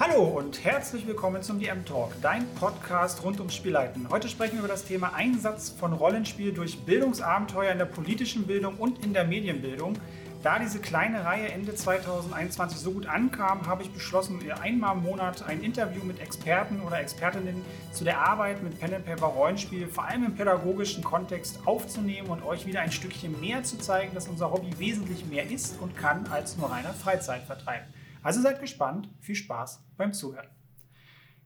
[0.00, 4.08] Hallo und herzlich willkommen zum DM Talk, dein Podcast rund ums Spielleiten.
[4.10, 8.76] Heute sprechen wir über das Thema Einsatz von Rollenspiel durch Bildungsabenteuer in der politischen Bildung
[8.76, 9.98] und in der Medienbildung.
[10.44, 15.42] Da diese kleine Reihe Ende 2021 so gut ankam, habe ich beschlossen, einmal im Monat
[15.48, 20.04] ein Interview mit Experten oder Expertinnen zu der Arbeit mit Pen and Paper Rollenspiel, vor
[20.04, 24.52] allem im pädagogischen Kontext, aufzunehmen und euch wieder ein Stückchen mehr zu zeigen, dass unser
[24.52, 27.82] Hobby wesentlich mehr ist und kann als nur reiner Freizeitvertreib.
[28.22, 30.48] Also seid gespannt, viel Spaß beim Zuhören.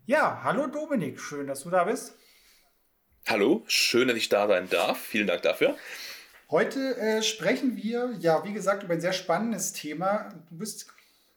[0.04, 2.16] Ja, hallo Dominik, schön, dass du da bist.
[3.28, 4.98] Hallo, schön, dass ich da sein darf.
[4.98, 5.76] Vielen Dank dafür.
[6.50, 10.28] Heute äh, sprechen wir, ja, wie gesagt, über ein sehr spannendes Thema.
[10.50, 10.92] Du bist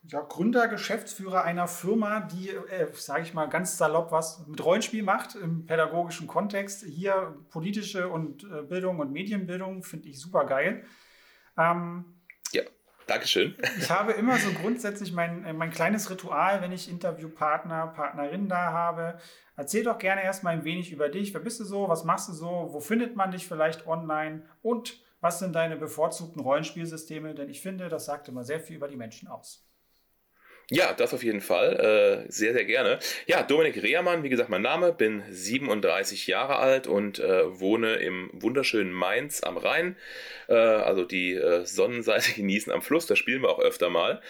[0.07, 5.03] ja, Gründer, Geschäftsführer einer Firma, die, äh, sage ich mal ganz salopp, was mit Rollenspiel
[5.03, 6.83] macht im pädagogischen Kontext.
[6.85, 10.85] Hier politische und äh, Bildung und Medienbildung finde ich super geil.
[11.57, 12.14] Ähm.
[13.07, 13.55] Dankeschön.
[13.77, 18.71] Ich habe immer so grundsätzlich mein, äh, mein kleines Ritual, wenn ich Interviewpartner, Partnerinnen da
[18.71, 19.19] habe.
[19.55, 21.33] Erzähl doch gerne erstmal ein wenig über dich.
[21.33, 21.87] Wer bist du so?
[21.87, 22.69] Was machst du so?
[22.71, 24.43] Wo findet man dich vielleicht online?
[24.61, 27.35] Und was sind deine bevorzugten Rollenspielsysteme?
[27.35, 29.64] Denn ich finde, das sagt immer sehr viel über die Menschen aus.
[30.71, 32.25] Ja, das auf jeden Fall.
[32.27, 32.97] Äh, sehr, sehr gerne.
[33.27, 38.31] Ja, Dominik Rehermann, wie gesagt, mein Name, bin 37 Jahre alt und äh, wohne im
[38.33, 39.95] wunderschönen Mainz am Rhein.
[40.47, 44.21] Äh, also die äh, Sonnenseite genießen am Fluss, da spielen wir auch öfter mal.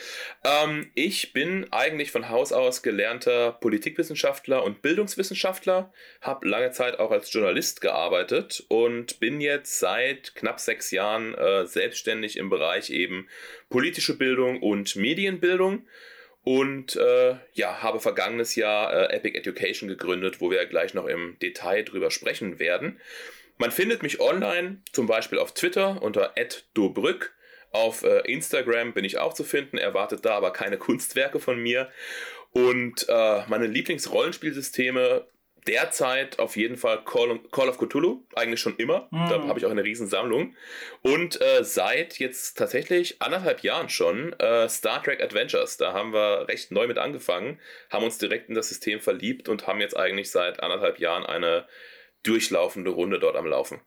[0.44, 7.12] Ähm, ich bin eigentlich von Haus aus gelernter Politikwissenschaftler und Bildungswissenschaftler, habe lange Zeit auch
[7.12, 13.30] als Journalist gearbeitet und bin jetzt seit knapp sechs Jahren äh, selbstständig im Bereich eben
[13.70, 15.86] politische Bildung und Medienbildung
[16.46, 21.38] und äh, ja, habe vergangenes Jahr äh, Epic Education gegründet, wo wir gleich noch im
[21.42, 23.02] Detail drüber sprechen werden.
[23.58, 26.34] Man findet mich online, zum Beispiel auf Twitter unter
[26.76, 27.34] @dobrück.
[27.72, 31.90] Auf äh, Instagram bin ich auch zu finden, erwartet da aber keine Kunstwerke von mir.
[32.52, 35.26] Und äh, meine Lieblingsrollenspielsysteme
[35.68, 39.08] derzeit auf jeden Fall Call, Call of Cthulhu, eigentlich schon immer.
[39.12, 39.30] Mhm.
[39.30, 40.56] Da habe ich auch eine Riesensammlung.
[41.02, 45.78] Und äh, seit jetzt tatsächlich anderthalb Jahren schon äh, Star Trek Adventures.
[45.78, 47.60] Da haben wir recht neu mit angefangen,
[47.90, 51.68] haben uns direkt in das System verliebt und haben jetzt eigentlich seit anderthalb Jahren eine
[52.24, 53.82] durchlaufende Runde dort am Laufen.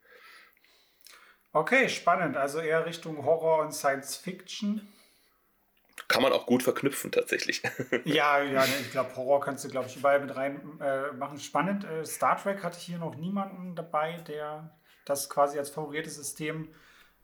[1.53, 2.37] Okay, spannend.
[2.37, 4.89] Also eher Richtung Horror und Science Fiction
[6.07, 7.63] kann man auch gut verknüpfen tatsächlich.
[8.05, 11.39] ja, ja, ne, ich glaube, Horror kannst du, glaube ich, überall mit rein äh, machen.
[11.41, 16.17] Spannend, äh, Star Trek hatte ich hier noch niemanden dabei, der das quasi als favoriertes
[16.17, 16.69] System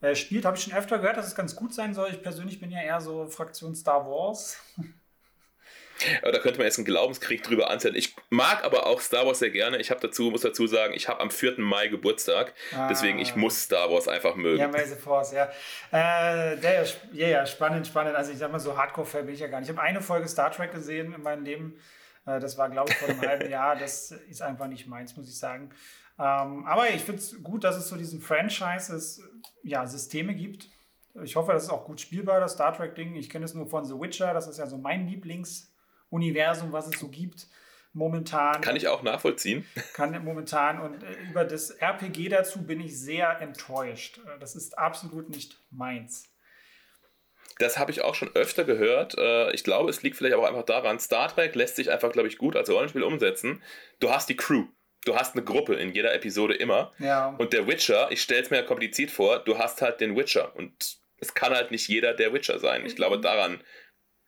[0.01, 0.45] äh, spielt.
[0.45, 2.11] Habe ich schon öfter gehört, dass es ganz gut sein soll.
[2.11, 4.59] Ich persönlich bin ja eher so Fraktion Star Wars.
[6.23, 7.95] da könnte man jetzt einen Glaubenskrieg drüber anzählen.
[7.95, 9.79] Ich mag aber auch Star Wars sehr gerne.
[9.79, 11.61] Ich habe dazu, muss dazu sagen, ich habe am 4.
[11.61, 12.53] Mai Geburtstag.
[12.77, 12.89] Ah.
[12.89, 14.59] Deswegen, ich muss Star Wars einfach mögen.
[14.59, 15.45] Ja, May the Force, ja.
[15.91, 18.17] Äh, der, ja, ja, spannend, spannend.
[18.17, 19.71] Also ich sag mal, so Hardcore-Fan bin ich ja gar nicht.
[19.71, 21.79] Ich habe eine Folge Star Trek gesehen in meinem Leben.
[22.27, 23.77] Äh, das war, glaube ich, vor einem halben Jahr.
[23.77, 25.71] Das ist einfach nicht meins, muss ich sagen.
[26.19, 29.23] Ähm, aber ich finde es gut, dass es so diesen Franchises
[29.63, 30.69] ja, Systeme gibt.
[31.23, 33.15] Ich hoffe, das ist auch gut spielbar, das Star Trek-Ding.
[33.15, 34.35] Ich kenne es nur von The Witcher.
[34.35, 35.74] Das ist ja so mein Lieblings-
[36.11, 37.47] Universum, was es so gibt
[37.95, 38.61] momentan.
[38.61, 39.65] Kann ich auch nachvollziehen.
[39.95, 44.19] Kann momentan und äh, über das RPG dazu bin ich sehr enttäuscht.
[44.19, 46.29] Äh, das ist absolut nicht meins.
[47.59, 49.17] Das habe ich auch schon öfter gehört.
[49.17, 52.29] Äh, ich glaube, es liegt vielleicht aber einfach daran, Star Trek lässt sich einfach, glaube
[52.29, 53.63] ich, gut als Rollenspiel umsetzen.
[54.01, 54.67] Du hast die Crew.
[55.05, 56.93] Du hast eine Gruppe in jeder Episode immer.
[56.99, 57.29] Ja.
[57.39, 60.57] Und der Witcher, ich stelle es mir kompliziert vor, du hast halt den Witcher.
[60.57, 62.87] Und es kann halt nicht jeder der Witcher sein.
[62.87, 63.61] Ich glaube, daran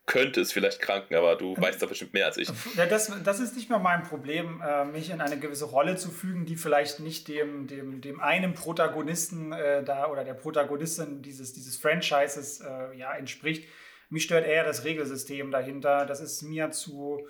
[0.06, 2.48] könnte es vielleicht kranken, aber du weißt da bestimmt mehr als ich.
[2.76, 6.10] Ja, das, das ist nicht mehr mein Problem, äh, mich in eine gewisse Rolle zu
[6.10, 11.52] fügen, die vielleicht nicht dem, dem, dem einen Protagonisten äh, da oder der Protagonistin dieses,
[11.52, 13.68] dieses Franchises äh, ja, entspricht.
[14.08, 16.06] Mich stört eher das Regelsystem dahinter.
[16.06, 17.26] Das ist mir zu.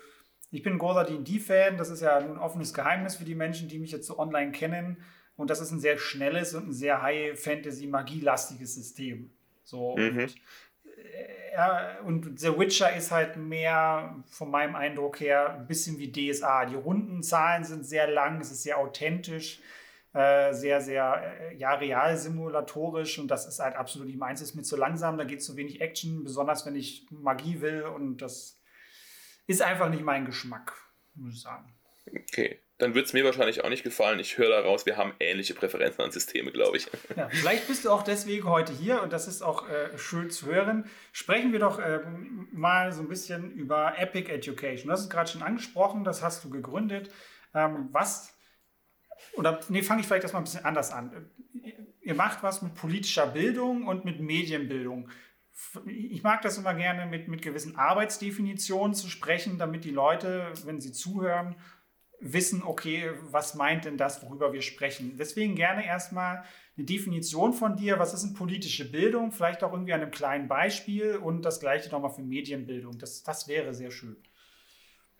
[0.51, 1.77] Ich bin ein großer D&D-Fan.
[1.77, 5.03] Das ist ja ein offenes Geheimnis für die Menschen, die mich jetzt so online kennen.
[5.35, 9.31] Und das ist ein sehr schnelles und ein sehr High-Fantasy-Magie-lastiges System.
[9.63, 9.97] So.
[9.97, 10.19] Mhm.
[10.19, 10.35] Und
[11.57, 16.65] ja, und The Witcher ist halt mehr von meinem Eindruck her ein bisschen wie DSA.
[16.65, 19.59] Die runden Zahlen sind sehr lang, es ist sehr authentisch,
[20.13, 24.39] äh, sehr, sehr, äh, ja, real simulatorisch und das ist halt absolut nicht meins.
[24.39, 27.85] Es ist mir zu langsam, da geht zu wenig Action, besonders wenn ich Magie will
[27.85, 28.61] und das
[29.47, 30.73] ist einfach nicht mein Geschmack,
[31.15, 31.73] muss ich sagen.
[32.05, 34.19] Okay dann wird es mir wahrscheinlich auch nicht gefallen.
[34.19, 36.87] Ich höre daraus, wir haben ähnliche Präferenzen an Systeme, glaube ich.
[37.15, 40.45] Ja, vielleicht bist du auch deswegen heute hier und das ist auch äh, schön zu
[40.45, 40.85] hören.
[41.11, 42.01] Sprechen wir doch äh,
[42.51, 44.87] mal so ein bisschen über Epic Education.
[44.87, 47.11] Du hast es gerade schon angesprochen, das hast du gegründet.
[47.55, 48.35] Ähm, was,
[49.33, 51.31] oder nee, fange ich vielleicht erstmal ein bisschen anders an.
[52.01, 55.09] Ihr macht was mit politischer Bildung und mit Medienbildung.
[55.87, 60.79] ich mag das immer gerne mit, mit gewissen Arbeitsdefinitionen zu sprechen, damit die Leute, wenn
[60.79, 61.55] sie zuhören,
[62.19, 65.17] wissen, okay, was meint denn das, worüber wir sprechen.
[65.17, 66.43] Deswegen gerne erstmal
[66.75, 70.47] eine Definition von dir, was ist denn politische Bildung, vielleicht auch irgendwie an einem kleinen
[70.47, 72.97] Beispiel und das gleiche nochmal für Medienbildung.
[72.97, 74.17] Das, das wäre sehr schön.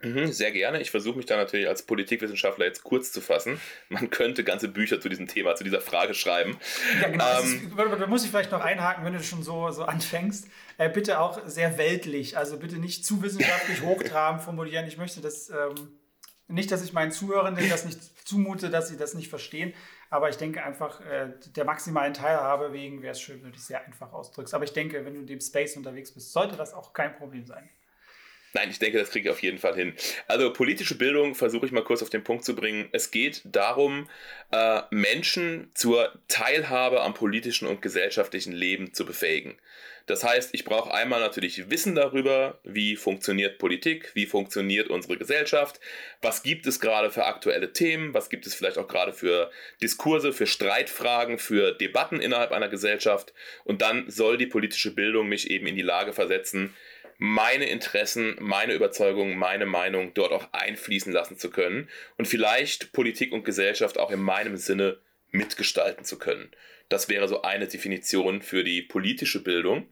[0.02, 0.80] Mhm, sehr gerne.
[0.80, 3.60] Ich versuche mich da natürlich als Politikwissenschaftler jetzt kurz zu fassen.
[3.90, 6.60] Man könnte ganze Bücher zu diesem Thema, zu dieser Frage schreiben.
[7.02, 7.40] Ja, genau.
[7.40, 10.50] Ähm, ist, da muss ich vielleicht noch einhaken, wenn du schon so, so anfängst.
[10.78, 12.38] Äh, bitte auch sehr weltlich.
[12.38, 14.86] Also bitte nicht zu wissenschaftlich hochtrabend formulieren.
[14.88, 15.97] Ich möchte das ähm,
[16.48, 19.74] nicht, dass ich meinen Zuhörenden das nicht zumute, dass sie das nicht verstehen.
[20.10, 23.66] Aber ich denke einfach, äh, der maximalen Teilhabe wegen wäre es schön, wenn du dich
[23.66, 24.54] sehr einfach ausdrückst.
[24.54, 27.46] Aber ich denke, wenn du in dem Space unterwegs bist, sollte das auch kein Problem
[27.46, 27.70] sein.
[28.54, 29.94] Nein, ich denke, das kriege ich auf jeden Fall hin.
[30.28, 32.88] Also politische Bildung versuche ich mal kurz auf den Punkt zu bringen.
[32.92, 34.10] Es geht darum,
[34.52, 39.58] äh, Menschen zur Teilhabe am politischen und gesellschaftlichen Leben zu befähigen.
[40.08, 45.82] Das heißt, ich brauche einmal natürlich Wissen darüber, wie funktioniert Politik, wie funktioniert unsere Gesellschaft,
[46.22, 49.52] was gibt es gerade für aktuelle Themen, was gibt es vielleicht auch gerade für
[49.82, 53.34] Diskurse, für Streitfragen, für Debatten innerhalb einer Gesellschaft.
[53.66, 56.74] Und dann soll die politische Bildung mich eben in die Lage versetzen,
[57.18, 63.34] meine Interessen, meine Überzeugungen, meine Meinung dort auch einfließen lassen zu können und vielleicht Politik
[63.34, 65.00] und Gesellschaft auch in meinem Sinne
[65.32, 66.52] mitgestalten zu können.
[66.90, 69.88] Das wäre so eine Definition für die politische Bildung.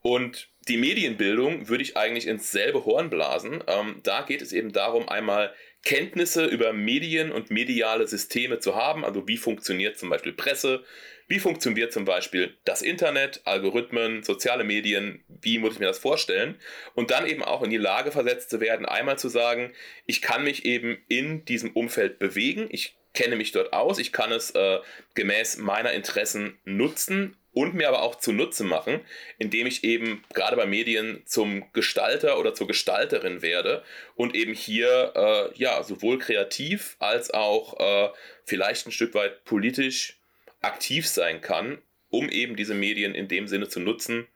[0.00, 3.64] Und die Medienbildung würde ich eigentlich ins selbe Horn blasen.
[3.66, 5.52] Ähm, da geht es eben darum, einmal
[5.84, 9.04] Kenntnisse über Medien und mediale Systeme zu haben.
[9.04, 10.84] Also wie funktioniert zum Beispiel Presse,
[11.26, 16.56] wie funktioniert zum Beispiel das Internet, Algorithmen, soziale Medien, wie muss ich mir das vorstellen?
[16.94, 19.72] Und dann eben auch in die Lage versetzt zu werden, einmal zu sagen,
[20.06, 24.32] ich kann mich eben in diesem Umfeld bewegen, ich kenne mich dort aus, ich kann
[24.32, 24.78] es äh,
[25.14, 29.00] gemäß meiner Interessen nutzen und mir aber auch zunutze machen,
[29.38, 33.82] indem ich eben gerade bei Medien zum Gestalter oder zur Gestalterin werde
[34.14, 38.12] und eben hier äh, ja sowohl kreativ als auch äh,
[38.44, 40.20] vielleicht ein Stück weit politisch
[40.60, 44.28] aktiv sein kann, um eben diese Medien in dem Sinne zu nutzen,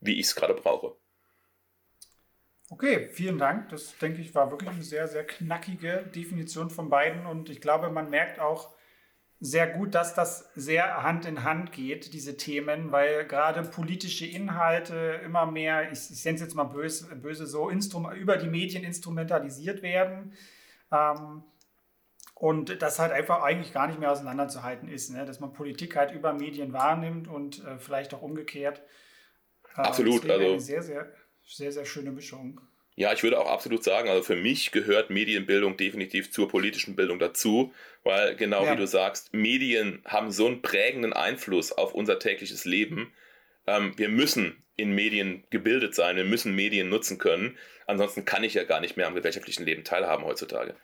[0.00, 0.96] wie ich es gerade brauche.
[2.68, 3.68] Okay, vielen Dank.
[3.68, 7.90] Das denke ich war wirklich eine sehr, sehr knackige Definition von beiden und ich glaube,
[7.90, 8.74] man merkt auch
[9.38, 15.20] sehr gut, dass das sehr Hand in Hand geht, diese Themen, weil gerade politische Inhalte
[15.24, 18.82] immer mehr, ich, ich nenne es jetzt mal böse, böse so, Instrum über die Medien
[18.82, 20.32] instrumentalisiert werden.
[20.90, 21.42] Ähm,
[22.34, 25.24] und das halt einfach eigentlich gar nicht mehr auseinanderzuhalten ist, ne?
[25.24, 28.82] dass man Politik halt über Medien wahrnimmt und äh, vielleicht auch umgekehrt.
[29.74, 30.28] Äh, absolut.
[30.28, 31.12] also sehr, sehr,
[31.46, 32.60] sehr, sehr schöne Mischung.
[32.98, 37.18] Ja, ich würde auch absolut sagen, also für mich gehört Medienbildung definitiv zur politischen Bildung
[37.18, 38.72] dazu, weil genau ja.
[38.72, 43.12] wie du sagst, Medien haben so einen prägenden Einfluss auf unser tägliches Leben.
[43.66, 47.58] Ähm, wir müssen in Medien gebildet sein, wir müssen Medien nutzen können.
[47.86, 50.74] Ansonsten kann ich ja gar nicht mehr am gesellschaftlichen Leben teilhaben heutzutage.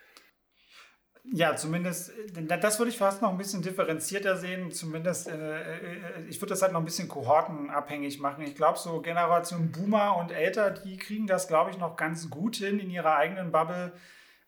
[1.24, 4.72] Ja, zumindest, das würde ich fast noch ein bisschen differenzierter sehen.
[4.72, 8.42] Zumindest, äh, äh, ich würde das halt noch ein bisschen kohortenabhängig machen.
[8.42, 12.56] Ich glaube, so Generation Boomer und älter, die kriegen das, glaube ich, noch ganz gut
[12.56, 13.92] hin, in ihrer eigenen Bubble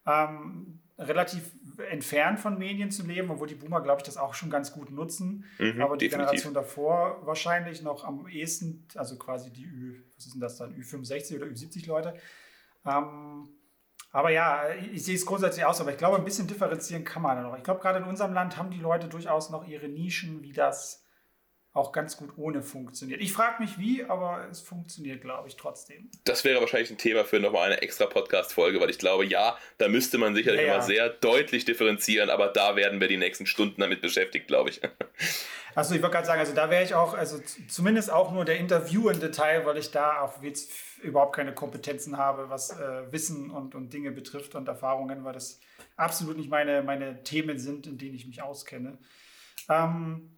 [0.04, 1.52] ähm, relativ
[1.90, 4.90] entfernt von Medien zu leben, obwohl die Boomer, glaube ich, das auch schon ganz gut
[4.90, 5.44] nutzen.
[5.58, 6.10] Mhm, Aber die definitiv.
[6.10, 10.74] Generation davor wahrscheinlich noch am ehesten, also quasi die Ü, was ist denn das dann,
[10.74, 12.14] Ü65 oder Ü70 Leute.
[12.84, 13.48] Ähm,
[14.14, 17.36] aber ja, ich sehe es grundsätzlich aus, aber ich glaube, ein bisschen differenzieren kann man
[17.36, 17.56] da noch.
[17.56, 21.04] Ich glaube, gerade in unserem Land haben die Leute durchaus noch ihre Nischen, wie das
[21.74, 23.20] auch ganz gut ohne funktioniert.
[23.20, 26.08] Ich frage mich wie, aber es funktioniert, glaube ich, trotzdem.
[26.22, 29.88] Das wäre wahrscheinlich ein Thema für nochmal eine extra Podcast-Folge, weil ich glaube, ja, da
[29.88, 30.76] müsste man sicherlich ja, ja.
[30.78, 34.81] mal sehr deutlich differenzieren, aber da werden wir die nächsten Stunden damit beschäftigt, glaube ich.
[35.74, 38.58] Achso, ich wollte gerade sagen, also da wäre ich auch, also zumindest auch nur der
[38.58, 40.70] interviewende Teil, weil ich da auch jetzt
[41.02, 45.58] überhaupt keine Kompetenzen habe, was äh, Wissen und, und Dinge betrifft und Erfahrungen, weil das
[45.96, 48.96] absolut nicht meine, meine Themen sind, in denen ich mich auskenne.
[49.69, 50.31] Ähm,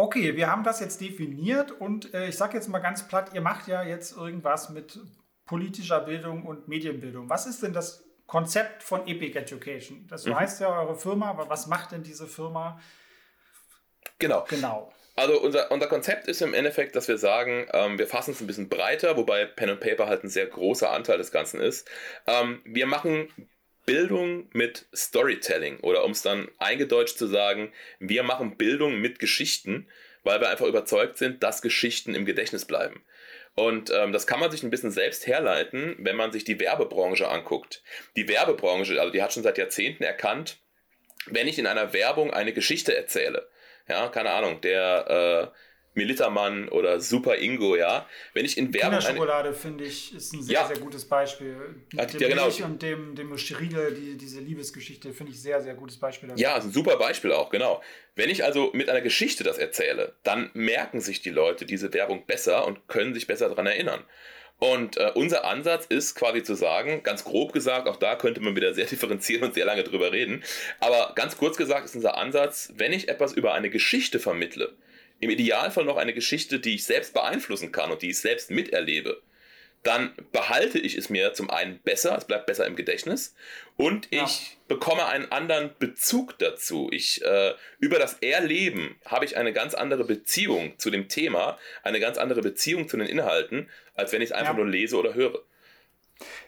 [0.00, 3.40] okay, wir haben das jetzt definiert und äh, ich sage jetzt mal ganz platt, ihr
[3.40, 4.98] macht ja jetzt irgendwas mit
[5.46, 7.28] politischer Bildung und Medienbildung.
[7.28, 10.06] Was ist denn das Konzept von Epic Education?
[10.08, 10.38] Das mhm.
[10.38, 12.80] heißt ja eure Firma, aber was macht denn diese Firma?
[14.18, 14.44] Genau.
[14.48, 14.92] Genau.
[15.16, 18.46] Also unser, unser Konzept ist im Endeffekt, dass wir sagen, ähm, wir fassen es ein
[18.46, 21.90] bisschen breiter, wobei Pen and Paper halt ein sehr großer Anteil des Ganzen ist.
[22.26, 23.28] Ähm, wir machen
[23.90, 29.88] Bildung mit Storytelling oder um es dann eingedeutscht zu sagen, wir machen Bildung mit Geschichten,
[30.22, 33.02] weil wir einfach überzeugt sind, dass Geschichten im Gedächtnis bleiben.
[33.56, 37.26] Und ähm, das kann man sich ein bisschen selbst herleiten, wenn man sich die Werbebranche
[37.26, 37.82] anguckt.
[38.14, 40.58] Die Werbebranche, also die hat schon seit Jahrzehnten erkannt,
[41.26, 43.48] wenn ich in einer Werbung eine Geschichte erzähle,
[43.88, 45.58] ja, keine Ahnung, der, äh,
[45.94, 48.06] Militermann oder Super Ingo, ja.
[48.32, 48.98] Wenn ich in Werbung.
[48.98, 50.66] Kinderschokolade, finde ich, ist ein sehr, ja.
[50.66, 51.56] sehr gutes Beispiel.
[51.92, 52.44] Mit dem ja, genau.
[52.44, 56.28] Milch und dem, dem Riegel, die, diese Liebesgeschichte, finde ich sehr, sehr gutes Beispiel.
[56.28, 56.42] Dafür.
[56.42, 57.82] Ja, ist ein super Beispiel auch, genau.
[58.14, 62.24] Wenn ich also mit einer Geschichte das erzähle, dann merken sich die Leute diese Werbung
[62.26, 64.04] besser und können sich besser daran erinnern.
[64.60, 68.54] Und äh, unser Ansatz ist quasi zu sagen, ganz grob gesagt, auch da könnte man
[68.54, 70.44] wieder sehr differenzieren und sehr lange drüber reden,
[70.78, 74.74] aber ganz kurz gesagt ist unser Ansatz, wenn ich etwas über eine Geschichte vermittle,
[75.20, 79.22] im Idealfall noch eine Geschichte, die ich selbst beeinflussen kann und die ich selbst miterlebe,
[79.82, 83.34] dann behalte ich es mir zum einen besser, es bleibt besser im Gedächtnis
[83.76, 84.56] und ich ja.
[84.68, 86.90] bekomme einen anderen Bezug dazu.
[86.92, 91.98] Ich äh, über das Erleben habe ich eine ganz andere Beziehung zu dem Thema, eine
[91.98, 94.58] ganz andere Beziehung zu den Inhalten, als wenn ich es einfach ja.
[94.58, 95.42] nur lese oder höre.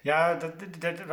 [0.03, 0.39] Ja,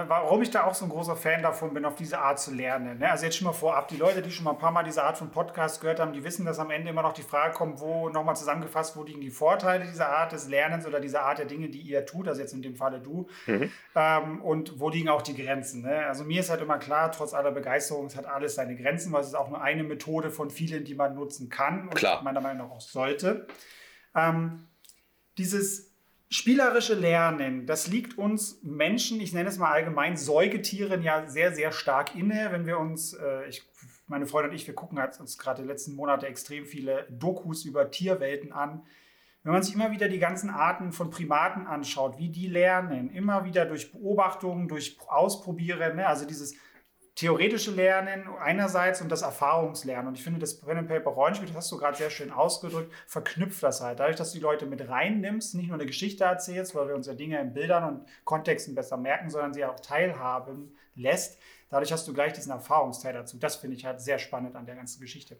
[0.07, 2.99] warum ich da auch so ein großer Fan davon bin, auf diese Art zu lernen.
[2.99, 3.09] Ne?
[3.09, 5.17] Also jetzt schon mal vorab, die Leute, die schon mal ein paar Mal diese Art
[5.17, 8.09] von Podcast gehört haben, die wissen, dass am Ende immer noch die Frage kommt, wo
[8.09, 11.69] nochmal zusammengefasst, wo liegen die Vorteile dieser Art des Lernens oder dieser Art der Dinge,
[11.69, 13.71] die ihr tut, also jetzt in dem Falle du, mhm.
[13.95, 15.83] ähm, und wo liegen auch die Grenzen.
[15.83, 16.05] Ne?
[16.05, 19.21] Also mir ist halt immer klar, trotz aller Begeisterung, es hat alles seine Grenzen, weil
[19.21, 22.21] es ist auch nur eine Methode von vielen, die man nutzen kann und klar.
[22.23, 23.47] meiner Meinung nach auch sollte.
[24.15, 24.67] Ähm,
[25.37, 25.88] dieses
[26.29, 31.71] spielerische Lernen, das liegt uns Menschen, ich nenne es mal allgemein Säugetieren ja sehr, sehr
[31.71, 32.49] stark inne.
[32.51, 33.63] Wenn wir uns, äh, ich,
[34.07, 37.89] meine Freundin und ich, wir gucken uns gerade die letzten Monate extrem viele Dokus über
[37.89, 38.83] Tierwelten an.
[39.43, 43.45] Wenn man sich immer wieder die ganzen Arten von Primaten anschaut, wie die lernen, immer
[43.45, 46.05] wieder durch Beobachtungen, durch Ausprobieren, ne?
[46.05, 46.55] also dieses
[47.19, 50.07] theoretische Lernen einerseits und das Erfahrungslernen.
[50.07, 52.93] Und ich finde, das Pen and Paper Rollenspiel, das hast du gerade sehr schön ausgedrückt,
[53.07, 53.99] verknüpft das halt.
[53.99, 57.07] Dadurch, dass du die Leute mit reinnimmst, nicht nur eine Geschichte erzählst, weil wir uns
[57.07, 61.37] ja Dinge in Bildern und Kontexten besser merken, sondern sie auch teilhaben lässt.
[61.69, 63.37] Dadurch hast du gleich diesen Erfahrungsteil dazu.
[63.37, 65.37] Das finde ich halt sehr spannend an der ganzen Geschichte.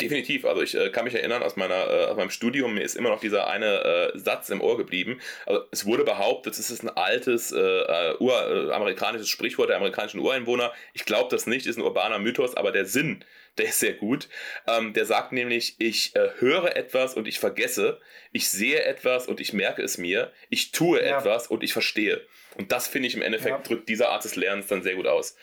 [0.00, 0.44] Definitiv.
[0.44, 3.10] Also ich äh, kann mich erinnern aus, meiner, äh, aus meinem Studium, mir ist immer
[3.10, 5.20] noch dieser eine äh, Satz im Ohr geblieben.
[5.46, 10.72] Also es wurde behauptet, es ist ein altes äh, äh, uramerikanisches Sprichwort der amerikanischen Ureinwohner.
[10.92, 13.24] Ich glaube das nicht, ist ein urbaner Mythos, aber der Sinn,
[13.58, 14.28] der ist sehr gut.
[14.66, 18.00] Ähm, der sagt nämlich, ich äh, höre etwas und ich vergesse,
[18.32, 21.18] ich sehe etwas und ich merke es mir, ich tue ja.
[21.18, 22.26] etwas und ich verstehe.
[22.56, 23.62] Und das finde ich im Endeffekt ja.
[23.62, 25.36] drückt diese Art des Lernens dann sehr gut aus.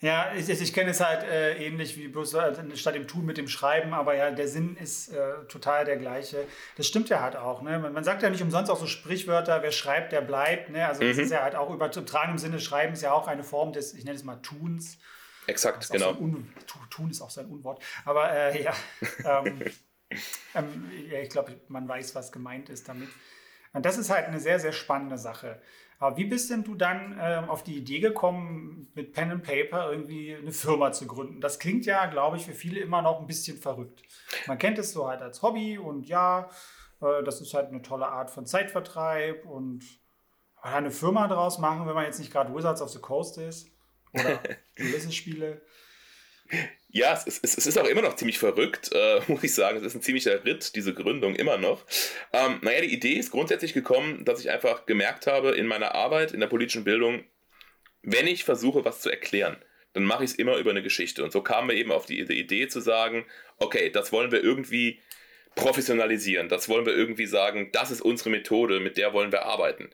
[0.00, 3.36] Ja, ich, ich kenne es halt äh, ähnlich wie bloß äh, statt dem Tun mit
[3.36, 6.46] dem Schreiben, aber ja, der Sinn ist äh, total der gleiche.
[6.76, 7.62] Das stimmt ja halt auch.
[7.62, 7.80] Ne?
[7.80, 10.70] Man, man, sagt ja nicht umsonst auch so Sprichwörter, wer schreibt, der bleibt.
[10.70, 10.86] Ne?
[10.86, 11.08] Also, mhm.
[11.08, 13.92] das ist ja halt auch übertragen im Sinne, Schreiben ist ja auch eine Form des,
[13.94, 14.98] ich nenne es mal, Tuns.
[15.48, 16.12] Exakt, genau.
[16.12, 16.52] So Un
[16.90, 17.82] Tun ist auch so ein Unwort.
[18.04, 18.74] Aber äh, ja,
[19.24, 19.62] ähm,
[20.54, 23.08] ähm, ja, ich glaube, man weiß, was gemeint ist damit.
[23.72, 25.60] Und das ist halt eine sehr, sehr spannende Sache.
[25.98, 29.90] Aber wie bist denn du dann äh, auf die Idee gekommen, mit Pen and Paper
[29.90, 31.40] irgendwie eine Firma zu gründen?
[31.40, 34.02] Das klingt ja, glaube ich, für viele immer noch ein bisschen verrückt.
[34.46, 36.48] Man kennt es so halt als Hobby und ja,
[37.00, 39.84] äh, das ist halt eine tolle Art von Zeitvertreib und
[40.62, 43.70] eine Firma draus machen, wenn man jetzt nicht gerade Wizards of the Coast ist
[44.12, 44.40] oder
[44.78, 45.62] Ulysses-Spiele.
[46.90, 49.76] Ja, es ist, es ist auch immer noch ziemlich verrückt, äh, muss ich sagen.
[49.76, 51.84] Es ist ein ziemlicher Ritt, diese Gründung immer noch.
[52.32, 56.32] Ähm, naja, die Idee ist grundsätzlich gekommen, dass ich einfach gemerkt habe in meiner Arbeit,
[56.32, 57.24] in der politischen Bildung,
[58.02, 59.56] wenn ich versuche, was zu erklären,
[59.92, 61.22] dann mache ich es immer über eine Geschichte.
[61.24, 63.26] Und so kamen wir eben auf die Idee zu sagen,
[63.58, 65.00] okay, das wollen wir irgendwie
[65.58, 66.48] professionalisieren.
[66.48, 69.90] Das wollen wir irgendwie sagen, das ist unsere Methode, mit der wollen wir arbeiten.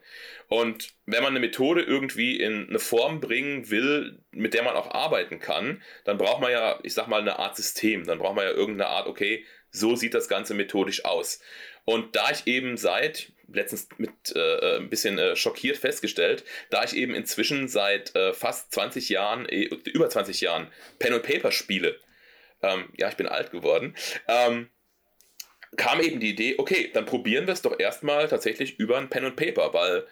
[0.47, 4.91] Und wenn man eine Methode irgendwie in eine Form bringen will, mit der man auch
[4.91, 8.05] arbeiten kann, dann braucht man ja, ich sag mal, eine Art System.
[8.05, 11.41] Dann braucht man ja irgendeine Art, okay, so sieht das Ganze methodisch aus.
[11.83, 16.95] Und da ich eben seit, letztens mit äh, ein bisschen äh, schockiert festgestellt, da ich
[16.95, 20.67] eben inzwischen seit äh, fast 20 Jahren, äh, über 20 Jahren
[20.99, 21.99] Pen und Paper spiele,
[22.61, 23.95] ähm, ja, ich bin alt geworden,
[24.27, 24.69] ähm,
[25.75, 29.25] kam eben die Idee, okay, dann probieren wir es doch erstmal tatsächlich über ein Pen
[29.25, 30.05] und Paper, weil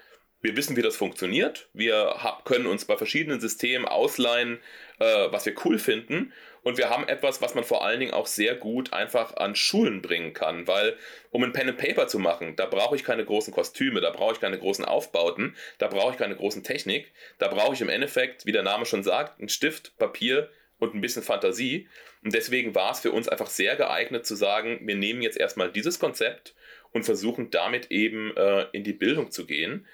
[0.44, 1.70] wir wissen, wie das funktioniert.
[1.74, 4.60] Wir können uns bei verschiedenen Systemen ausleihen,
[5.00, 6.34] äh, was wir cool finden.
[6.64, 10.02] Und wir haben etwas, was man vor allen Dingen auch sehr gut einfach an Schulen
[10.02, 10.98] bringen kann, weil
[11.32, 14.34] um ein Pen and Paper zu machen, da brauche ich keine großen Kostüme, da brauche
[14.34, 18.46] ich keine großen Aufbauten, da brauche ich keine großen Technik, da brauche ich im Endeffekt,
[18.46, 20.50] wie der Name schon sagt, einen Stift, Papier
[20.80, 21.88] und ein bisschen Fantasie.
[22.24, 25.72] Und deswegen war es für uns einfach sehr geeignet zu sagen, wir nehmen jetzt erstmal
[25.72, 26.56] dieses Konzept
[26.92, 29.88] und versuchen damit eben äh, in die Bildung zu gehen.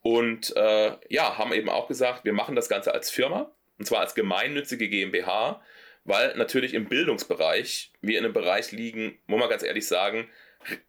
[0.00, 4.00] Und äh, ja, haben eben auch gesagt, wir machen das Ganze als Firma, und zwar
[4.00, 5.62] als gemeinnützige GmbH,
[6.04, 10.28] weil natürlich im Bildungsbereich wir in einem Bereich liegen, muss man ganz ehrlich sagen,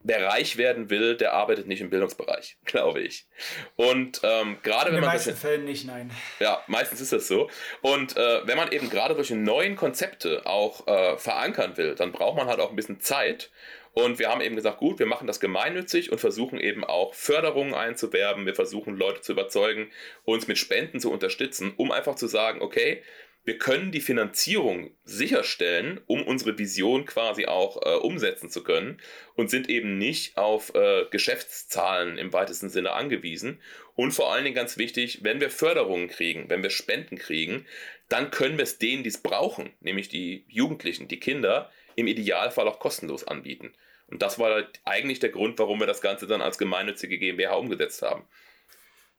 [0.03, 3.27] wer reich werden will, der arbeitet nicht im Bildungsbereich, glaube ich.
[3.75, 5.03] Und ähm, gerade wenn man.
[5.03, 6.12] In den meisten Fällen nicht, nein.
[6.39, 7.50] Ja, meistens ist das so.
[7.82, 12.38] Und äh, wenn man eben gerade solche neuen Konzepte auch äh, verankern will, dann braucht
[12.38, 13.51] man halt auch ein bisschen Zeit.
[13.94, 17.75] Und wir haben eben gesagt, gut, wir machen das gemeinnützig und versuchen eben auch Förderungen
[17.75, 18.48] einzuwerben.
[18.48, 19.92] Wir versuchen Leute zu überzeugen,
[20.25, 23.03] uns mit Spenden zu unterstützen, um einfach zu sagen, okay,
[23.46, 29.02] wir können die Finanzierung sicherstellen, um unsere Vision quasi auch äh, umsetzen zu können
[29.36, 33.60] und sind eben nicht auf äh, Geschäftszahlen im weitesten Sinne angewiesen.
[33.96, 37.66] Und vor allen Dingen ganz wichtig, wenn wir Förderungen kriegen, wenn wir Spenden kriegen,
[38.08, 42.68] dann können wir es denen, die es brauchen, nämlich die Jugendlichen, die Kinder, im Idealfall
[42.68, 43.74] auch kostenlos anbieten.
[44.08, 48.02] Und das war eigentlich der Grund, warum wir das Ganze dann als gemeinnützige GmbH umgesetzt
[48.02, 48.26] haben.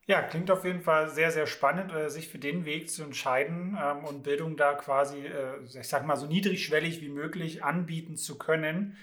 [0.06, 3.78] Ja, klingt auf jeden Fall sehr, sehr spannend, äh, sich für den Weg zu entscheiden
[3.80, 8.36] ähm, und Bildung da quasi, äh, ich sag mal, so niedrigschwellig wie möglich anbieten zu
[8.36, 8.98] können.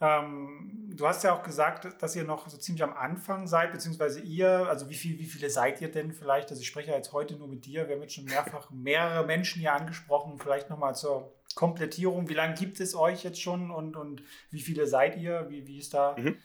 [0.00, 4.20] Ähm, du hast ja auch gesagt, dass ihr noch so ziemlich am Anfang seid, beziehungsweise
[4.20, 6.50] ihr, also wie, viel, wie viele seid ihr denn vielleicht?
[6.50, 9.24] Also ich spreche ja jetzt heute nur mit dir, wir haben jetzt schon mehrfach mehrere
[9.26, 12.28] Menschen hier angesprochen, vielleicht nochmal zur Komplettierung.
[12.28, 15.46] Wie lange gibt es euch jetzt schon und, und wie viele seid ihr?
[15.48, 16.16] Wie, wie ist da?
[16.16, 16.36] Mhm.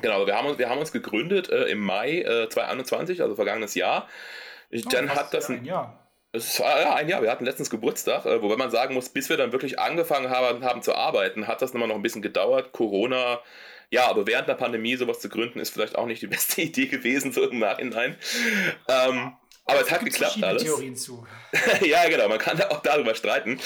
[0.00, 3.74] Genau, wir haben uns, wir haben uns gegründet äh, im Mai äh, 2021, also vergangenes
[3.74, 4.08] Jahr.
[4.70, 5.96] Ich, oh, dann hat das ein Jahr.
[6.32, 9.28] Es war ja ein Jahr, wir hatten letztens Geburtstag, äh, wobei man sagen muss, bis
[9.28, 12.72] wir dann wirklich angefangen haben, haben zu arbeiten, hat das nochmal noch ein bisschen gedauert.
[12.72, 13.40] Corona,
[13.90, 16.86] ja, aber während der Pandemie sowas zu gründen, ist vielleicht auch nicht die beste Idee
[16.86, 18.16] gewesen, so im Nachhinein.
[18.88, 19.32] Ähm,
[19.70, 20.62] aber es hat geklappt alles.
[20.62, 21.26] Theorien zu.
[21.84, 23.58] ja, genau, man kann da auch darüber streiten.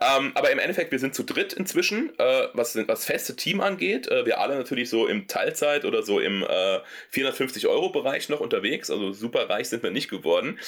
[0.00, 4.08] Ähm, aber im Endeffekt, wir sind zu dritt inzwischen, äh, was das feste Team angeht.
[4.08, 6.80] Äh, wir alle natürlich so im Teilzeit oder so im äh,
[7.12, 8.90] 450-Euro-Bereich noch unterwegs.
[8.90, 10.58] Also super reich sind wir nicht geworden.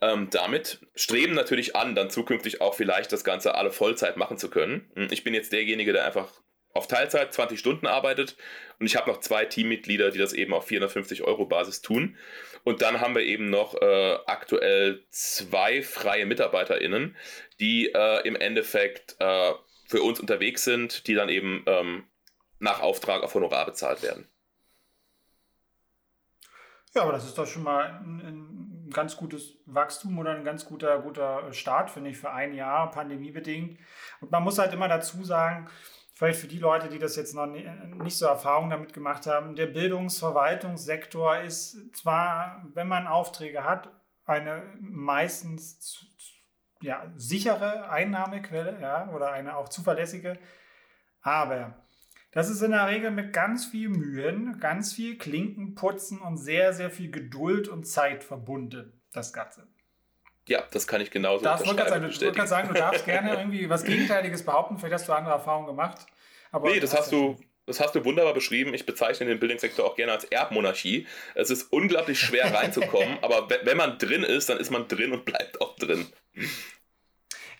[0.00, 4.50] Ähm, damit streben natürlich an, dann zukünftig auch vielleicht das Ganze alle Vollzeit machen zu
[4.50, 4.90] können.
[4.94, 6.28] Hm, ich bin jetzt derjenige, der einfach
[6.76, 8.36] auf Teilzeit 20 Stunden arbeitet
[8.78, 12.16] und ich habe noch zwei Teammitglieder, die das eben auf 450 Euro Basis tun.
[12.66, 17.16] Und dann haben wir eben noch äh, aktuell zwei freie MitarbeiterInnen,
[17.60, 19.52] die äh, im Endeffekt äh,
[19.86, 22.08] für uns unterwegs sind, die dann eben ähm,
[22.58, 24.28] nach Auftrag auf Honorar bezahlt werden.
[26.92, 30.64] Ja, aber das ist doch schon mal ein, ein ganz gutes Wachstum oder ein ganz
[30.64, 33.78] guter, guter Start, finde ich, für ein Jahr, pandemiebedingt.
[34.20, 35.70] Und man muss halt immer dazu sagen,
[36.16, 39.66] vielleicht für die Leute, die das jetzt noch nicht so Erfahrung damit gemacht haben, der
[39.66, 43.90] Bildungsverwaltungssektor ist zwar, wenn man Aufträge hat,
[44.24, 46.06] eine meistens
[46.80, 50.38] ja, sichere Einnahmequelle ja, oder eine auch zuverlässige,
[51.20, 51.84] aber
[52.32, 56.90] das ist in der Regel mit ganz viel Mühen, ganz viel Klinkenputzen und sehr, sehr
[56.90, 59.68] viel Geduld und Zeit verbunden, das Ganze.
[60.48, 62.10] Ja, das kann ich genauso darfst, unterschreiben.
[62.10, 65.66] Du wollte sagen, du darfst gerne irgendwie was Gegenteiliges behaupten, vielleicht hast du andere Erfahrungen
[65.66, 66.06] gemacht.
[66.52, 68.72] Aber nee, das hast du, das hast du wunderbar beschrieben.
[68.72, 71.06] Ich bezeichne den Bildungssektor auch gerne als Erbmonarchie.
[71.34, 75.24] Es ist unglaublich schwer reinzukommen, aber wenn man drin ist, dann ist man drin und
[75.24, 76.06] bleibt auch drin.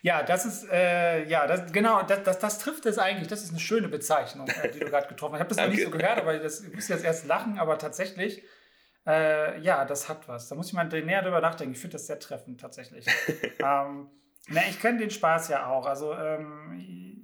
[0.01, 3.27] Ja, das ist, äh, ja, das, genau, das, das, das trifft es eigentlich.
[3.27, 5.39] Das ist eine schöne Bezeichnung, äh, die du gerade getroffen hast.
[5.39, 7.77] Ich habe das noch nicht so gehört, aber das, ich muss jetzt erst lachen, aber
[7.77, 8.43] tatsächlich
[9.07, 10.49] äh, ja, das hat was.
[10.49, 11.73] Da muss ich mal näher drüber nachdenken.
[11.73, 13.05] Ich finde das sehr treffend tatsächlich.
[13.59, 14.09] ähm,
[14.49, 15.85] na, ich kenne den Spaß ja auch.
[15.85, 17.17] Also ähm,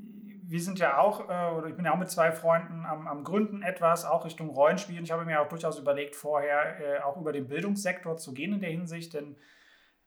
[0.45, 3.23] wir sind ja auch, äh, oder ich bin ja auch mit zwei Freunden am, am
[3.23, 5.03] Gründen etwas, auch Richtung Rollenspielen.
[5.03, 8.61] Ich habe mir auch durchaus überlegt, vorher äh, auch über den Bildungssektor zu gehen in
[8.61, 9.35] der Hinsicht, denn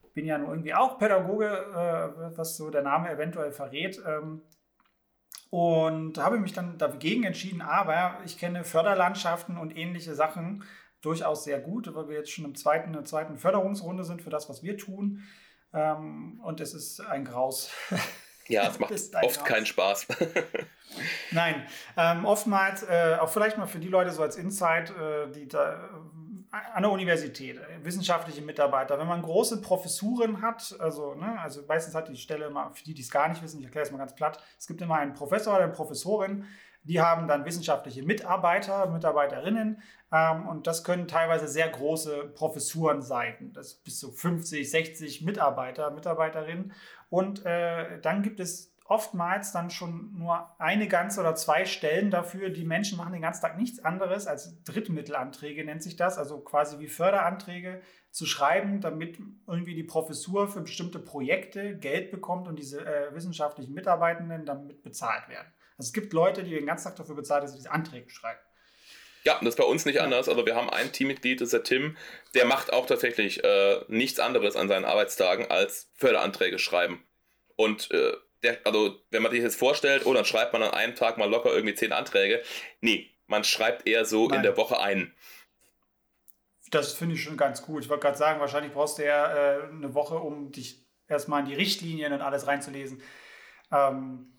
[0.02, 4.00] ich bin ja nun irgendwie auch Pädagoge, äh, was so der Name eventuell verrät.
[4.06, 4.42] Ähm,
[5.50, 10.64] und habe mich dann dagegen entschieden, aber ich kenne Förderlandschaften und ähnliche Sachen
[11.06, 14.30] durchaus sehr gut, weil wir jetzt schon im zweiten, in der zweiten Förderungsrunde sind für
[14.30, 15.22] das, was wir tun.
[15.72, 17.70] Ähm, und es ist ein Graus.
[18.48, 19.44] Ja, es macht oft Graus.
[19.44, 20.06] keinen Spaß.
[21.32, 21.66] Nein,
[21.96, 25.72] ähm, oftmals, äh, auch vielleicht mal für die Leute so als Insight, äh, die da
[25.72, 31.62] äh, an der Universität, äh, wissenschaftliche Mitarbeiter, wenn man große Professuren hat, also, ne, also
[31.66, 33.90] meistens hat die Stelle immer, für die, die es gar nicht wissen, ich erkläre es
[33.90, 36.46] mal ganz platt, es gibt immer einen Professor oder eine Professorin,
[36.86, 43.50] die haben dann wissenschaftliche Mitarbeiter, Mitarbeiterinnen und das können teilweise sehr große Professuren sein.
[43.54, 46.72] Das bis zu 50, 60 Mitarbeiter, Mitarbeiterinnen.
[47.10, 52.50] Und äh, dann gibt es oftmals dann schon nur eine ganze oder zwei Stellen dafür.
[52.50, 56.78] Die Menschen machen den ganzen Tag nichts anderes als Drittmittelanträge, nennt sich das, also quasi
[56.78, 62.86] wie Förderanträge zu schreiben, damit irgendwie die Professur für bestimmte Projekte Geld bekommt und diese
[62.86, 65.48] äh, wissenschaftlichen Mitarbeitenden damit bezahlt werden.
[65.76, 68.40] Also es gibt Leute, die den ganzen Tag dafür bezahlt, dass sie diese Anträge schreiben.
[69.26, 70.28] Ja, das ist bei uns nicht anders.
[70.28, 71.96] Also wir haben ein Teammitglied, das ist der Tim,
[72.36, 77.04] der macht auch tatsächlich äh, nichts anderes an seinen Arbeitstagen als Förderanträge schreiben.
[77.56, 78.12] Und äh,
[78.44, 81.28] der, also wenn man sich jetzt vorstellt, oh, dann schreibt man an einem Tag mal
[81.28, 82.40] locker irgendwie zehn Anträge.
[82.80, 84.36] Nee, man schreibt eher so Nein.
[84.36, 85.12] in der Woche einen.
[86.70, 87.82] Das finde ich schon ganz gut.
[87.82, 91.46] Ich wollte gerade sagen, wahrscheinlich brauchst du ja äh, eine Woche, um dich erstmal in
[91.46, 93.02] die Richtlinien und alles reinzulesen.
[93.72, 94.35] Ähm,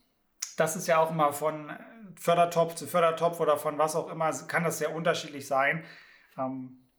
[0.57, 1.71] das ist ja auch immer von
[2.19, 5.85] Fördertopf zu Fördertopf oder von was auch immer, kann das sehr unterschiedlich sein.
[6.37, 6.89] Ähm,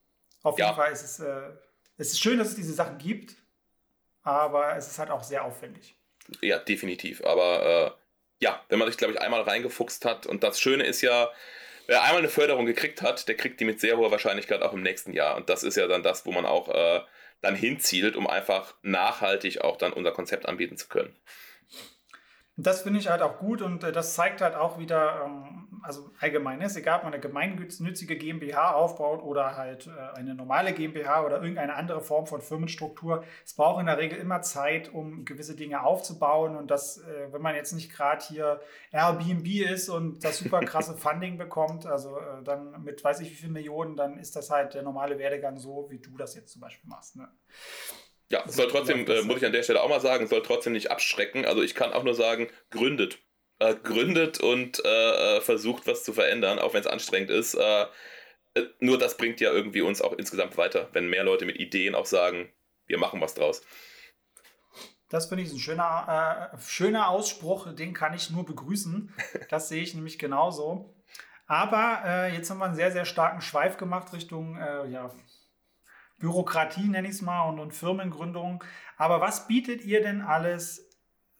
[0.42, 1.50] auf jeden Fall ist es, äh,
[1.98, 3.36] es ist schön, dass es diese Sachen gibt,
[4.22, 5.96] aber es ist halt auch sehr aufwendig.
[6.40, 7.24] Ja, definitiv.
[7.24, 7.96] Aber
[8.40, 11.28] äh, ja, wenn man sich, glaube ich, einmal reingefuchst hat und das Schöne ist ja,
[11.86, 14.82] wer einmal eine Förderung gekriegt hat, der kriegt die mit sehr hoher Wahrscheinlichkeit auch im
[14.82, 15.36] nächsten Jahr.
[15.36, 17.00] Und das ist ja dann das, wo man auch äh,
[17.40, 21.16] dann hinzielt, um einfach nachhaltig auch dann unser Konzept anbieten zu können.
[22.60, 26.10] Das finde ich halt auch gut und äh, das zeigt halt auch wieder, ähm, also
[26.18, 31.24] allgemein ist, egal ob man eine gemeinnützige GmbH aufbaut oder halt äh, eine normale GmbH
[31.24, 35.54] oder irgendeine andere Form von Firmenstruktur, es braucht in der Regel immer Zeit, um gewisse
[35.54, 40.38] Dinge aufzubauen und das, äh, wenn man jetzt nicht gerade hier Airbnb ist und das
[40.38, 44.50] super krasse Funding bekommt, also dann mit weiß ich wie viel Millionen, dann ist das
[44.50, 47.14] halt der normale Werdegang so, wie du das jetzt zum Beispiel machst.
[47.14, 47.28] Ne?
[48.30, 50.74] Ja, es soll trotzdem, äh, muss ich an der Stelle auch mal sagen, soll trotzdem
[50.74, 51.46] nicht abschrecken.
[51.46, 53.18] Also ich kann auch nur sagen, gründet.
[53.58, 57.54] Äh, gründet und äh, äh versucht was zu verändern, auch wenn es anstrengend ist.
[57.54, 57.86] Äh,
[58.54, 61.94] äh, nur das bringt ja irgendwie uns auch insgesamt weiter, wenn mehr Leute mit Ideen
[61.94, 62.52] auch sagen,
[62.86, 63.62] wir machen was draus.
[65.08, 69.12] Das finde ich ein schöner, schöner Ausspruch, den kann ich nur begrüßen.
[69.48, 70.94] Das sehe ich nämlich genauso.
[71.46, 75.10] Aber jetzt haben wir einen sehr, sehr starken Schweif gemacht Richtung ja,
[76.18, 78.64] Bürokratie, nenne ich es mal, und, und Firmengründung.
[78.96, 80.88] Aber was bietet ihr denn alles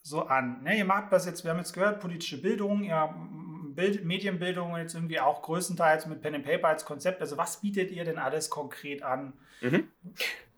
[0.02, 0.62] so an?
[0.62, 3.14] Ne, ihr macht das jetzt, wir haben jetzt gehört, politische Bildung, ja,
[3.74, 7.20] Bild, Medienbildung jetzt irgendwie auch größtenteils mit Pen and Paper als Konzept.
[7.20, 9.34] Also was bietet ihr denn alles konkret an?
[9.60, 9.88] Mhm.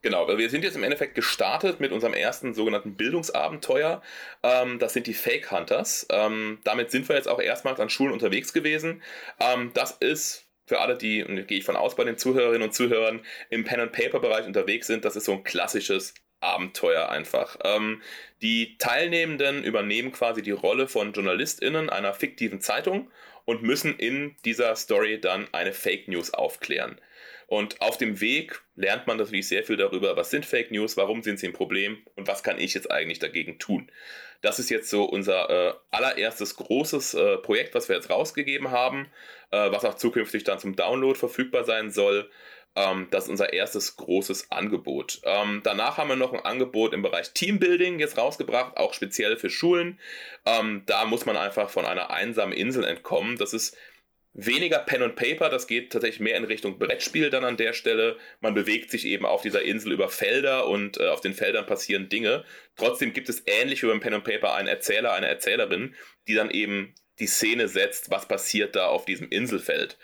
[0.02, 4.00] Genau, wir sind jetzt im Endeffekt gestartet mit unserem ersten sogenannten Bildungsabenteuer.
[4.42, 6.06] Ähm, das sind die Fake Hunters.
[6.10, 9.02] Ähm, damit sind wir jetzt auch erstmals an Schulen unterwegs gewesen.
[9.38, 12.72] Ähm, das ist für alle, die, und gehe ich von aus bei den Zuhörerinnen und
[12.72, 17.56] Zuhörern, im Pen-and-Paper-Bereich unterwegs sind, das ist so ein klassisches Abenteuer einfach.
[17.64, 18.00] Ähm,
[18.40, 23.10] die Teilnehmenden übernehmen quasi die Rolle von JournalistInnen einer fiktiven Zeitung
[23.46, 27.00] und müssen in dieser Story dann eine Fake News aufklären.
[27.50, 31.24] Und auf dem Weg lernt man natürlich sehr viel darüber, was sind Fake News, warum
[31.24, 33.90] sind sie ein Problem und was kann ich jetzt eigentlich dagegen tun.
[34.40, 39.08] Das ist jetzt so unser äh, allererstes großes äh, Projekt, was wir jetzt rausgegeben haben,
[39.50, 42.30] äh, was auch zukünftig dann zum Download verfügbar sein soll.
[42.76, 45.20] Ähm, das ist unser erstes großes Angebot.
[45.24, 49.50] Ähm, danach haben wir noch ein Angebot im Bereich Teambuilding jetzt rausgebracht, auch speziell für
[49.50, 49.98] Schulen.
[50.46, 53.38] Ähm, da muss man einfach von einer einsamen Insel entkommen.
[53.38, 53.76] Das ist
[54.32, 58.16] weniger Pen und Paper, das geht tatsächlich mehr in Richtung Brettspiel dann an der Stelle.
[58.40, 62.08] Man bewegt sich eben auf dieser Insel über Felder und äh, auf den Feldern passieren
[62.08, 62.44] Dinge.
[62.76, 65.94] Trotzdem gibt es ähnlich wie beim Pen und Paper einen Erzähler, eine Erzählerin,
[66.28, 69.98] die dann eben die Szene setzt, was passiert da auf diesem Inselfeld.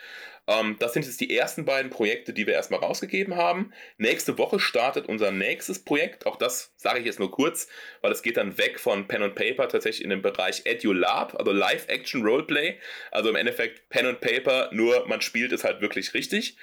[0.46, 3.72] Ähm, das sind jetzt die ersten beiden Projekte, die wir erstmal rausgegeben haben.
[3.98, 6.26] Nächste Woche startet unser nächstes Projekt.
[6.26, 7.68] Auch das sage ich jetzt nur kurz,
[8.00, 11.52] weil es geht dann weg von Pen and Paper tatsächlich in den Bereich EduLab, also
[11.52, 12.78] Live-Action Roleplay.
[13.10, 16.56] Also im Endeffekt Pen and Paper, nur man spielt es halt wirklich richtig.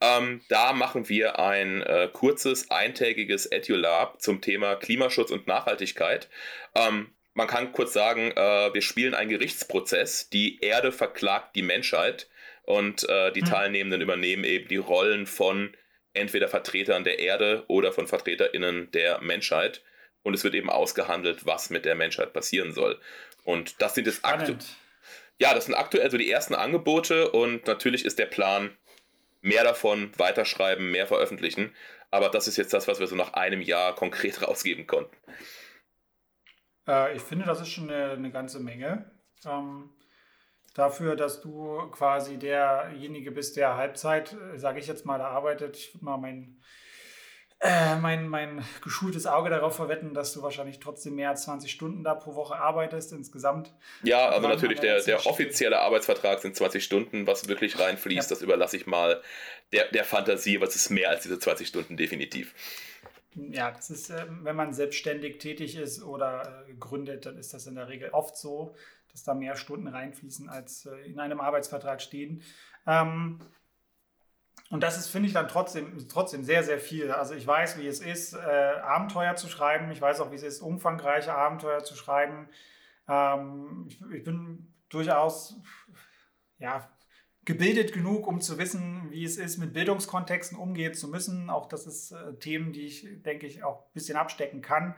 [0.00, 6.28] Ähm, da machen wir ein äh, kurzes, eintägiges EduLab zum Thema Klimaschutz und Nachhaltigkeit.
[6.74, 10.28] Ähm, man kann kurz sagen, äh, wir spielen einen Gerichtsprozess.
[10.28, 12.28] Die Erde verklagt die Menschheit
[12.68, 13.46] und äh, die mhm.
[13.46, 15.74] Teilnehmenden übernehmen eben die Rollen von
[16.12, 19.82] entweder Vertretern der Erde oder von VertreterInnen der Menschheit.
[20.22, 23.00] Und es wird eben ausgehandelt, was mit der Menschheit passieren soll.
[23.44, 24.58] Und das sind jetzt aktuell.
[25.38, 28.76] Ja, das sind aktuell so die ersten Angebote und natürlich ist der Plan,
[29.40, 31.74] mehr davon weiterschreiben, mehr veröffentlichen.
[32.10, 35.16] Aber das ist jetzt das, was wir so nach einem Jahr konkret rausgeben konnten.
[36.86, 39.10] Äh, ich finde, das ist schon eine, eine ganze Menge.
[39.46, 39.88] Ähm,
[40.78, 45.76] dafür, dass du quasi derjenige bist, der Halbzeit, äh, sage ich jetzt mal, da arbeitet.
[45.76, 46.60] Ich würde mal mein,
[47.60, 52.04] äh, mein, mein geschultes Auge darauf verwetten, dass du wahrscheinlich trotzdem mehr als 20 Stunden
[52.04, 53.74] da pro Woche arbeitest insgesamt.
[54.04, 58.36] Ja, also natürlich, der, der offizielle Arbeitsvertrag sind 20 Stunden, was wirklich reinfließt, ja.
[58.36, 59.20] das überlasse ich mal
[59.72, 62.54] der, der Fantasie, was ist mehr als diese 20 Stunden definitiv.
[63.50, 67.66] Ja, das ist, ähm, wenn man selbstständig tätig ist oder äh, gründet, dann ist das
[67.66, 68.74] in der Regel oft so
[69.18, 72.42] dass da mehr Stunden reinfließen, als äh, in einem Arbeitsvertrag stehen.
[72.86, 73.40] Ähm,
[74.70, 77.10] und das ist, finde ich, dann trotzdem, trotzdem sehr, sehr viel.
[77.10, 79.90] Also ich weiß, wie es ist, äh, Abenteuer zu schreiben.
[79.90, 82.48] Ich weiß auch, wie es ist, umfangreiche Abenteuer zu schreiben.
[83.08, 85.56] Ähm, ich, ich, bin durchaus
[86.58, 86.88] ja,
[87.48, 91.48] gebildet genug, um zu wissen, wie es ist, mit Bildungskontexten umgehen zu müssen.
[91.48, 94.94] Auch das ist äh, Themen, die ich, denke ich, auch ein bisschen abstecken kann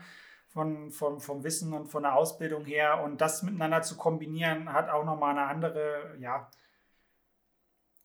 [0.48, 3.04] von, vom, vom Wissen und von der Ausbildung her.
[3.04, 6.50] Und das miteinander zu kombinieren, hat auch nochmal eine andere, ja,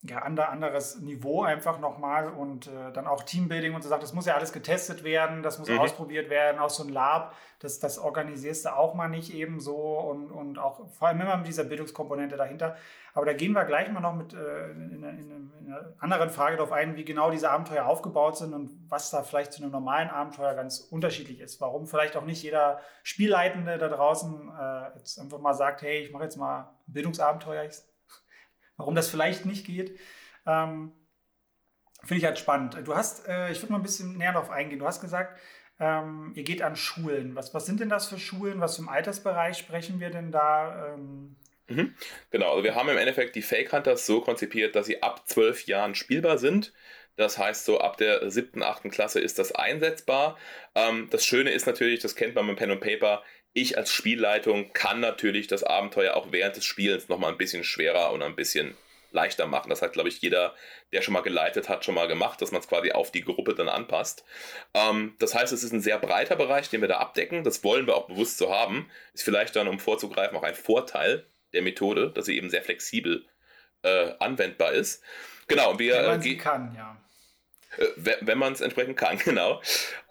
[0.08, 4.26] ja, anderes Niveau einfach nochmal und äh, dann auch Teambuilding und so sagt, das muss
[4.26, 5.80] ja alles getestet werden, das muss mhm.
[5.80, 9.76] ausprobiert werden, auch so ein Lab, das, das organisierst du auch mal nicht eben so
[9.76, 12.76] und, und auch vor allem immer mit dieser Bildungskomponente dahinter.
[13.13, 16.30] Aber da gehen wir gleich mal noch mit äh, in, in, in, in, einer anderen
[16.30, 19.72] Frage darauf ein, wie genau diese Abenteuer aufgebaut sind und was da vielleicht zu einem
[19.72, 21.62] normalen Abenteuer ganz unterschiedlich ist.
[21.62, 26.12] Warum vielleicht auch nicht jeder Spielleitende da draußen äh, jetzt einfach mal sagt, hey, ich
[26.12, 27.63] mache jetzt mal ein Bildungsabenteuer.
[27.63, 27.76] Ich
[28.78, 29.98] warum das vielleicht nicht geht.
[30.46, 30.92] Ähm,
[32.04, 32.78] Finde ich halt spannend.
[32.84, 34.80] Du hast, äh, ich würde mal ein bisschen näher darauf eingehen.
[34.80, 35.40] Du hast gesagt,
[35.80, 37.36] ähm, ihr geht an Schulen.
[37.36, 38.62] Was, was sind denn das für Schulen?
[38.62, 40.94] Was für im Altersbereich sprechen wir denn da?
[40.94, 41.36] Ähm?
[41.68, 41.96] Mhm.
[42.30, 45.66] Genau, also wir haben im Endeffekt die Fake Hunters so konzipiert, dass sie ab zwölf
[45.66, 46.74] Jahren spielbar sind.
[47.18, 50.38] Das heißt, so ab der siebten, achten Klasse ist das einsetzbar.
[50.76, 53.24] Ähm, das Schöne ist natürlich, das kennt man mit Pen und Paper,
[53.56, 58.12] ich als Spielleitung kann natürlich das Abenteuer auch während des Spielens nochmal ein bisschen schwerer
[58.12, 58.76] und ein bisschen
[59.12, 59.70] leichter machen.
[59.70, 60.54] Das hat, glaube ich, jeder,
[60.91, 63.56] der schon mal geleitet hat, schon mal gemacht, dass man es quasi auf die Gruppe
[63.56, 64.26] dann anpasst.
[64.74, 67.46] Ähm, das heißt, es ist ein sehr breiter Bereich, den wir da abdecken.
[67.46, 68.91] Das wollen wir auch bewusst so haben.
[69.13, 73.26] Ist vielleicht dann, um vorzugreifen, auch ein Vorteil der Methode, dass sie eben sehr flexibel
[73.84, 75.02] äh, anwendbar ist.
[75.48, 75.96] Genau, wir.
[75.96, 77.02] Wenn man sie kann, ja.
[77.78, 79.62] Äh, wenn man es entsprechend kann, genau.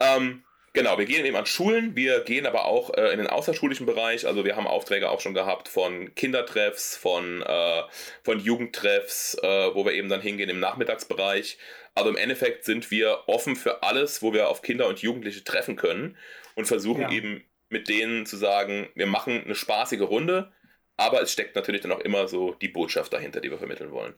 [0.00, 0.44] Ähm,
[0.76, 4.26] Genau, wir gehen eben an Schulen, wir gehen aber auch äh, in den außerschulischen Bereich.
[4.26, 7.82] Also wir haben Aufträge auch schon gehabt von Kindertreffs, von, äh,
[8.24, 11.58] von Jugendtreffs, äh, wo wir eben dann hingehen im Nachmittagsbereich.
[11.94, 15.76] Also im Endeffekt sind wir offen für alles, wo wir auf Kinder und Jugendliche treffen
[15.76, 16.16] können
[16.56, 17.10] und versuchen ja.
[17.12, 20.52] eben mit denen zu sagen, wir machen eine spaßige Runde,
[20.96, 24.14] aber es steckt natürlich dann auch immer so die Botschaft dahinter, die wir vermitteln wollen.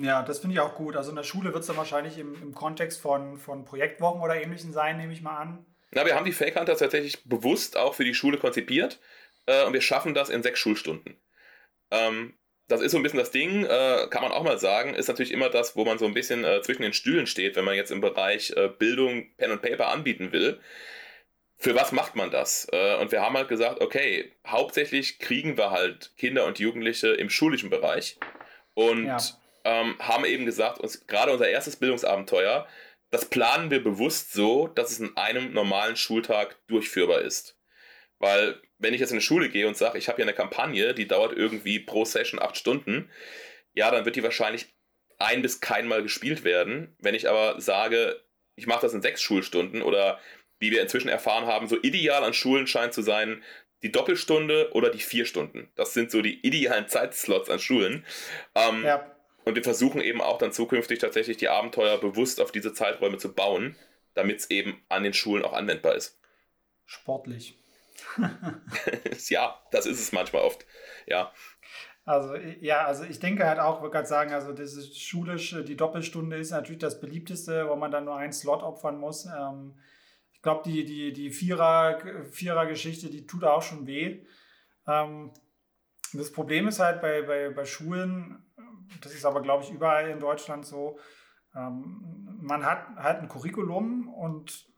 [0.00, 0.96] Ja, das finde ich auch gut.
[0.96, 4.40] Also in der Schule wird es dann wahrscheinlich im, im Kontext von, von Projektwochen oder
[4.40, 5.66] ähnlichem sein, nehme ich mal an.
[5.90, 9.00] Na, wir haben die Fake Hunters tatsächlich bewusst auch für die Schule konzipiert
[9.46, 11.16] äh, und wir schaffen das in sechs Schulstunden.
[11.90, 12.34] Ähm,
[12.68, 15.32] das ist so ein bisschen das Ding, äh, kann man auch mal sagen, ist natürlich
[15.32, 17.90] immer das, wo man so ein bisschen äh, zwischen den Stühlen steht, wenn man jetzt
[17.90, 20.60] im Bereich äh, Bildung Pen und Paper anbieten will.
[21.56, 22.68] Für was macht man das?
[22.70, 27.30] Äh, und wir haben halt gesagt, okay, hauptsächlich kriegen wir halt Kinder und Jugendliche im
[27.30, 28.18] schulischen Bereich.
[28.74, 29.18] Und ja
[29.64, 32.66] ähm, haben eben gesagt, uns, gerade unser erstes Bildungsabenteuer,
[33.10, 37.58] das planen wir bewusst so, dass es in einem normalen Schultag durchführbar ist.
[38.18, 40.94] Weil, wenn ich jetzt in eine Schule gehe und sage, ich habe hier eine Kampagne,
[40.94, 43.10] die dauert irgendwie pro Session acht Stunden,
[43.72, 44.66] ja, dann wird die wahrscheinlich
[45.18, 46.96] ein bis keinmal gespielt werden.
[46.98, 48.20] Wenn ich aber sage,
[48.56, 50.18] ich mache das in sechs Schulstunden oder
[50.58, 53.42] wie wir inzwischen erfahren haben, so ideal an Schulen scheint zu sein,
[53.82, 55.70] die Doppelstunde oder die vier Stunden.
[55.76, 58.04] Das sind so die idealen Zeitslots an Schulen.
[58.56, 59.14] Ähm, ja.
[59.48, 63.32] Und wir versuchen eben auch dann zukünftig tatsächlich die Abenteuer bewusst auf diese Zeiträume zu
[63.32, 63.76] bauen,
[64.12, 66.20] damit es eben an den Schulen auch anwendbar ist.
[66.84, 67.58] Sportlich.
[69.30, 70.66] ja, das ist es manchmal oft.
[71.06, 71.32] Ja.
[72.04, 75.78] Also, ja, also ich denke halt auch, ich würde gerade sagen, also das schulische, die
[75.78, 79.24] Doppelstunde ist natürlich das beliebteste, wo man dann nur einen Slot opfern muss.
[79.24, 79.78] Ähm,
[80.34, 84.26] ich glaube, die, die, die Vierer, Vierer-Geschichte, die tut auch schon weh.
[84.86, 85.32] Ähm,
[86.12, 88.44] das Problem ist halt bei, bei, bei Schulen,
[89.00, 90.98] das ist aber, glaube ich, überall in Deutschland so.
[91.54, 94.68] Ähm, man hat halt ein Curriculum und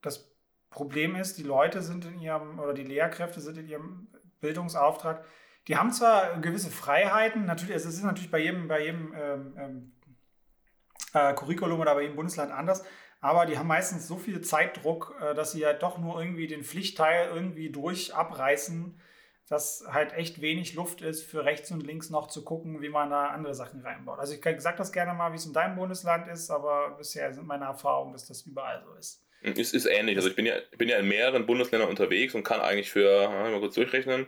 [0.00, 0.32] das
[0.70, 4.08] Problem ist, die Leute sind in ihrem, oder die Lehrkräfte sind in ihrem
[4.40, 5.24] Bildungsauftrag,
[5.68, 9.92] die haben zwar gewisse Freiheiten, natürlich, es ist natürlich bei jedem, bei jedem ähm, ähm,
[11.14, 12.84] äh, Curriculum oder bei jedem Bundesland anders,
[13.20, 16.64] aber die haben meistens so viel Zeitdruck, äh, dass sie ja doch nur irgendwie den
[16.64, 18.98] Pflichtteil irgendwie durch abreißen
[19.52, 23.10] dass halt echt wenig Luft ist, für rechts und links noch zu gucken, wie man
[23.10, 24.18] da andere Sachen reinbaut.
[24.18, 27.46] Also ich sage das gerne mal, wie es in deinem Bundesland ist, aber bisher sind
[27.46, 29.22] meine Erfahrungen, dass das überall so ist.
[29.42, 30.16] Es ist ähnlich.
[30.16, 33.60] Also ich bin ja, bin ja in mehreren Bundesländern unterwegs und kann eigentlich für, mal
[33.60, 34.26] kurz durchrechnen,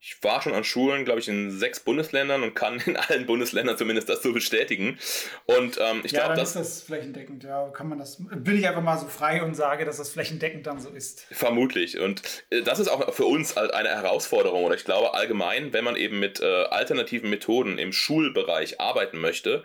[0.00, 3.76] ich war schon an Schulen, glaube ich, in sechs Bundesländern und kann in allen Bundesländern
[3.76, 4.98] zumindest das so bestätigen.
[5.46, 7.42] Und ähm, ich ja, glaube, das ist das flächendeckend.
[7.42, 8.18] Ja, kann man das?
[8.18, 11.26] Bin ich einfach mal so frei und sage, dass das flächendeckend dann so ist.
[11.32, 11.98] Vermutlich.
[11.98, 14.64] Und äh, das ist auch für uns halt eine Herausforderung.
[14.64, 19.64] Oder ich glaube allgemein, wenn man eben mit äh, alternativen Methoden im Schulbereich arbeiten möchte,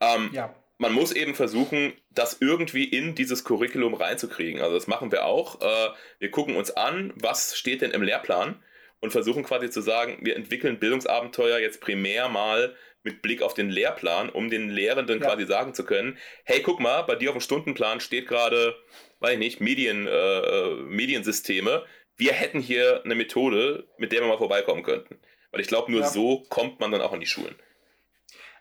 [0.00, 4.62] ähm, ja man muss eben versuchen, das irgendwie in dieses Curriculum reinzukriegen.
[4.62, 5.60] Also das machen wir auch.
[5.60, 5.90] Äh,
[6.20, 8.62] wir gucken uns an, was steht denn im Lehrplan
[9.00, 13.70] und versuchen quasi zu sagen, wir entwickeln Bildungsabenteuer jetzt primär mal mit Blick auf den
[13.70, 15.26] Lehrplan, um den Lehrenden ja.
[15.26, 18.76] quasi sagen zu können, hey, guck mal, bei dir auf dem Stundenplan steht gerade,
[19.20, 21.84] weiß ich nicht, Medien, äh, äh, Mediensysteme.
[22.16, 25.18] Wir hätten hier eine Methode, mit der wir mal vorbeikommen könnten.
[25.50, 26.06] Weil ich glaube, nur ja.
[26.06, 27.54] so kommt man dann auch an die Schulen.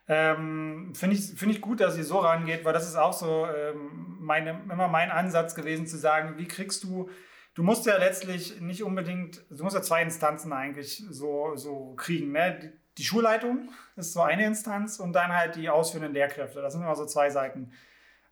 [0.07, 3.45] Ähm, Finde ich, find ich gut, dass ihr so rangeht, weil das ist auch so
[3.45, 7.09] ähm, meine, immer mein Ansatz gewesen, zu sagen, wie kriegst du
[7.59, 12.31] du musst ja letztlich nicht unbedingt, du musst ja zwei Instanzen eigentlich so, so kriegen.
[12.31, 12.73] Ne?
[12.97, 16.61] Die, Schulleitung ist so eine Instanz und dann halt die ausführenden Lehrkräfte.
[16.61, 17.73] Das sind immer so zwei Seiten.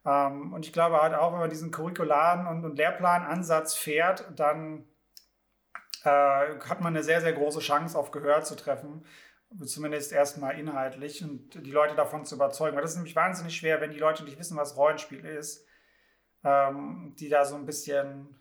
[0.05, 4.85] Ähm, und ich glaube halt auch, wenn man diesen curricularen und, und Lehrplanansatz fährt, dann
[6.05, 9.05] äh, hat man eine sehr, sehr große Chance auf Gehör zu treffen.
[9.65, 12.77] Zumindest erstmal inhaltlich und die Leute davon zu überzeugen.
[12.77, 15.65] Weil das ist nämlich wahnsinnig schwer, wenn die Leute nicht wissen, was Rollenspiel ist,
[16.45, 18.37] ähm, die da so ein bisschen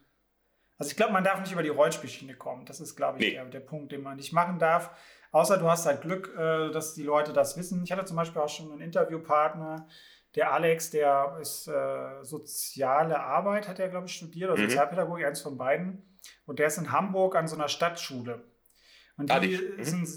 [0.79, 2.67] also ich glaube, man darf nicht über die Rollenspielschiene kommen.
[2.67, 3.35] Das ist, glaube ich, nee.
[3.35, 4.91] der, der, Punkt, den man nicht machen darf.
[5.33, 7.83] Außer du hast halt Glück, äh, dass die Leute das wissen.
[7.85, 9.87] Ich hatte zum Beispiel auch schon einen Interviewpartner,
[10.37, 14.69] der Alex, der ist äh, soziale Arbeit, hat er, glaube ich, studiert, oder mhm.
[14.69, 16.03] Sozialpädagogik, eins von beiden.
[16.45, 18.45] Und der ist in Hamburg an so einer Stadtschule.
[19.17, 19.83] Und ah, die, mhm.
[19.83, 20.09] sind,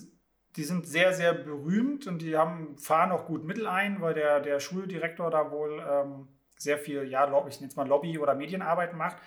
[0.58, 4.42] die sind sehr, sehr berühmt und die haben, fahren auch gut Mittel ein, weil der,
[4.42, 8.94] der Schuldirektor da wohl ähm, sehr viel, ja, ich nenne es mal Lobby- oder Medienarbeit
[8.94, 9.18] macht.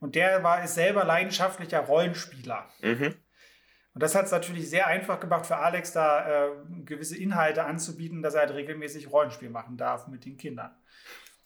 [0.00, 2.68] Und der war, ist selber leidenschaftlicher Rollenspieler.
[2.80, 3.14] Mhm.
[3.94, 6.50] Und das hat es natürlich sehr einfach gemacht für Alex, da äh,
[6.84, 10.70] gewisse Inhalte anzubieten, dass er halt regelmäßig Rollenspiel machen darf mit den Kindern.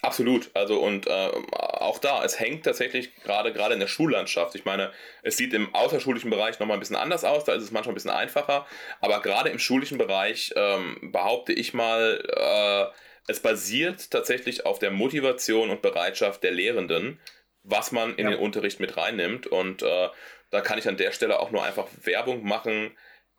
[0.03, 0.51] Absolut.
[0.55, 4.57] Also und äh, auch da, es hängt tatsächlich gerade gerade in der Schullandschaft.
[4.57, 4.91] Ich meine,
[5.23, 7.95] es sieht im außerschulischen Bereich nochmal ein bisschen anders aus, da ist es manchmal ein
[7.95, 8.67] bisschen einfacher.
[9.01, 12.93] Aber gerade im schulischen Bereich ähm, behaupte ich mal, äh,
[13.29, 17.21] es basiert tatsächlich auf der Motivation und Bereitschaft der Lehrenden,
[17.65, 18.33] was man in ja.
[18.33, 19.47] den Unterricht mit reinnimmt.
[19.47, 20.09] Und äh,
[20.51, 22.97] da kann ich an der Stelle auch nur einfach Werbung machen.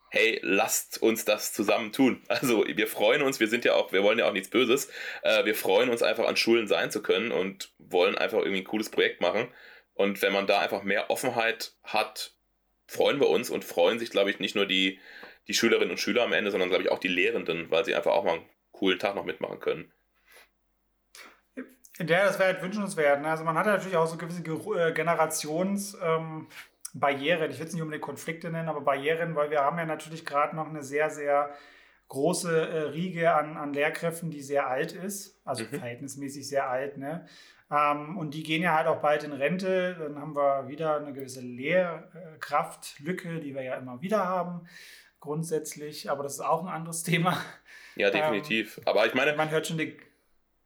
[0.10, 2.24] Hey, lasst uns das zusammen tun.
[2.28, 4.90] Also wir freuen uns, wir sind ja auch, wir wollen ja auch nichts Böses.
[5.22, 8.66] Äh, wir freuen uns einfach an Schulen sein zu können und wollen einfach irgendwie ein
[8.66, 9.48] cooles Projekt machen.
[9.94, 12.34] Und wenn man da einfach mehr Offenheit hat,
[12.88, 15.00] freuen wir uns und freuen sich, glaube ich, nicht nur die,
[15.48, 18.12] die Schülerinnen und Schüler am Ende, sondern, glaube ich, auch die Lehrenden, weil sie einfach
[18.12, 19.93] auch mal einen coolen Tag noch mitmachen können.
[22.00, 23.22] Ja, das wäre halt wünschenswert.
[23.22, 23.30] Ne?
[23.30, 26.48] Also man hat natürlich auch so gewisse äh, Generationsbarrieren.
[27.44, 30.26] Ähm, ich will es nicht unbedingt Konflikte nennen, aber Barrieren, weil wir haben ja natürlich
[30.26, 31.52] gerade noch eine sehr, sehr
[32.08, 35.70] große äh, Riege an, an Lehrkräften, die sehr alt ist, also mhm.
[35.70, 36.98] verhältnismäßig sehr alt.
[36.98, 37.28] Ne?
[37.72, 39.96] Ähm, und die gehen ja halt auch bald in Rente.
[40.00, 44.68] Dann haben wir wieder eine gewisse Lehrkraftlücke, die wir ja immer wieder haben,
[45.20, 46.10] grundsätzlich.
[46.10, 47.38] Aber das ist auch ein anderes Thema.
[47.96, 48.78] Ja, definitiv.
[48.80, 49.98] Ähm, aber ich meine, man hört schon die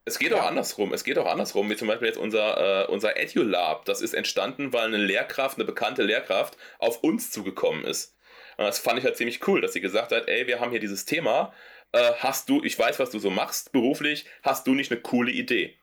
[0.08, 0.38] es geht ja.
[0.38, 0.94] auch andersrum.
[0.94, 3.84] Es geht auch andersrum, wie zum Beispiel jetzt unser, äh, unser EduLab.
[3.84, 8.16] Das ist entstanden, weil eine Lehrkraft, eine bekannte Lehrkraft, auf uns zugekommen ist.
[8.56, 10.80] Und das fand ich halt ziemlich cool, dass sie gesagt hat, ey, wir haben hier
[10.80, 11.54] dieses Thema.
[11.92, 15.32] Äh, hast du, ich weiß, was du so machst beruflich, hast du nicht eine coole
[15.32, 15.76] Idee?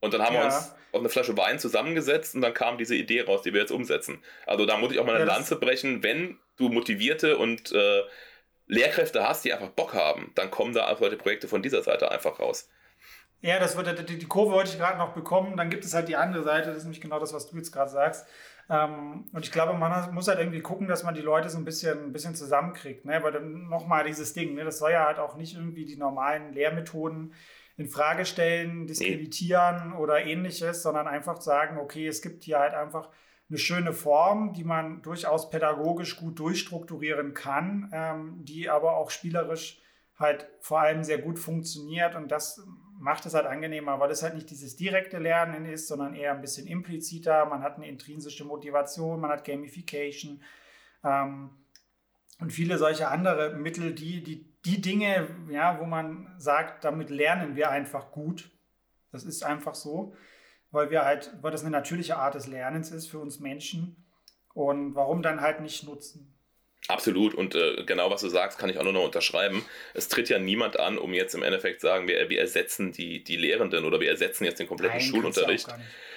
[0.00, 0.40] Und dann haben ja.
[0.40, 3.62] wir uns auf eine Flasche Wein zusammengesetzt und dann kam diese Idee raus, die wir
[3.62, 4.22] jetzt umsetzen.
[4.44, 8.02] Also da muss ich auch mal eine ja, Lanze brechen, wenn du motivierte und äh,
[8.66, 12.10] Lehrkräfte hast, die einfach Bock haben, dann kommen da auch solche Projekte von dieser Seite
[12.10, 12.68] einfach raus.
[13.42, 15.56] Ja, das wird, die, die Kurve wollte ich gerade noch bekommen.
[15.56, 17.72] Dann gibt es halt die andere Seite, das ist nämlich genau das, was du jetzt
[17.72, 18.26] gerade sagst.
[18.70, 21.64] Ähm, und ich glaube, man muss halt irgendwie gucken, dass man die Leute so ein
[21.64, 23.04] bisschen, ein bisschen zusammenkriegt.
[23.04, 23.20] Ne?
[23.20, 24.64] Weil dann nochmal dieses Ding, ne?
[24.64, 27.34] das soll ja halt auch nicht irgendwie die normalen Lehrmethoden
[27.76, 29.96] in Frage stellen, diskreditieren nee.
[29.96, 33.08] oder ähnliches, sondern einfach sagen, okay, es gibt hier halt einfach
[33.48, 39.82] eine schöne Form, die man durchaus pädagogisch gut durchstrukturieren kann, ähm, die aber auch spielerisch
[40.16, 42.64] halt vor allem sehr gut funktioniert und das
[43.02, 46.40] macht es halt angenehmer, weil es halt nicht dieses direkte Lernen ist, sondern eher ein
[46.40, 47.44] bisschen impliziter.
[47.46, 50.40] Man hat eine intrinsische Motivation, man hat Gamification
[51.02, 51.50] ähm,
[52.38, 57.56] und viele solche andere Mittel, die, die, die Dinge, ja, wo man sagt, damit lernen
[57.56, 58.50] wir einfach gut.
[59.10, 60.14] Das ist einfach so,
[60.70, 63.96] weil wir halt, weil das eine natürliche Art des Lernens ist für uns Menschen.
[64.54, 66.32] Und warum dann halt nicht nutzen?
[66.88, 69.64] Absolut und äh, genau was du sagst, kann ich auch nur noch unterschreiben.
[69.94, 73.36] Es tritt ja niemand an, um jetzt im Endeffekt sagen, wir, wir ersetzen die, die
[73.36, 75.68] Lehrenden oder wir ersetzen jetzt den kompletten Nein, Schulunterricht.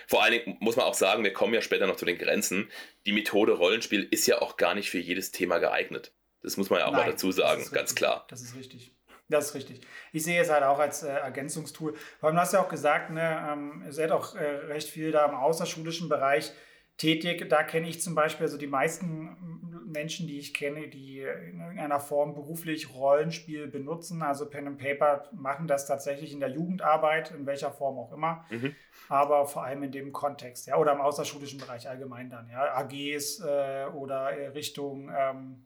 [0.08, 2.69] Vor allen Dingen muss man auch sagen, wir kommen ja später noch zu den Grenzen.
[3.06, 6.13] Die Methode Rollenspiel ist ja auch gar nicht für jedes Thema geeignet.
[6.41, 7.95] Das muss man ja auch Nein, mal dazu sagen, ganz richtig.
[7.95, 8.25] klar.
[8.30, 8.91] Das ist richtig.
[9.30, 9.82] Das ist richtig.
[10.13, 11.95] Ich sehe es halt auch als äh, Ergänzungstool.
[12.19, 15.12] Vor allem, du hast ja auch gesagt, ne, ähm, ihr seid auch äh, recht viel
[15.12, 16.51] da im außerschulischen Bereich
[16.97, 17.49] tätig.
[17.49, 21.99] Da kenne ich zum Beispiel, also die meisten Menschen, die ich kenne, die in irgendeiner
[21.99, 27.45] Form beruflich Rollenspiel benutzen, also Pen and Paper, machen das tatsächlich in der Jugendarbeit, in
[27.45, 28.75] welcher Form auch immer, mhm.
[29.10, 33.39] aber vor allem in dem Kontext, ja, oder im außerschulischen Bereich allgemein dann, ja, AGs
[33.39, 35.65] äh, oder Richtung, ähm,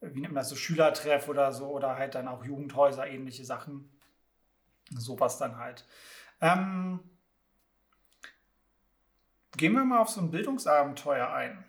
[0.00, 3.90] wie nennt man das, so Schülertreff oder so, oder halt dann auch Jugendhäuser, ähnliche Sachen.
[4.90, 5.86] Sowas dann halt.
[6.42, 7.00] Ähm,
[9.56, 11.64] Gehen wir mal auf so ein Bildungsabenteuer ein.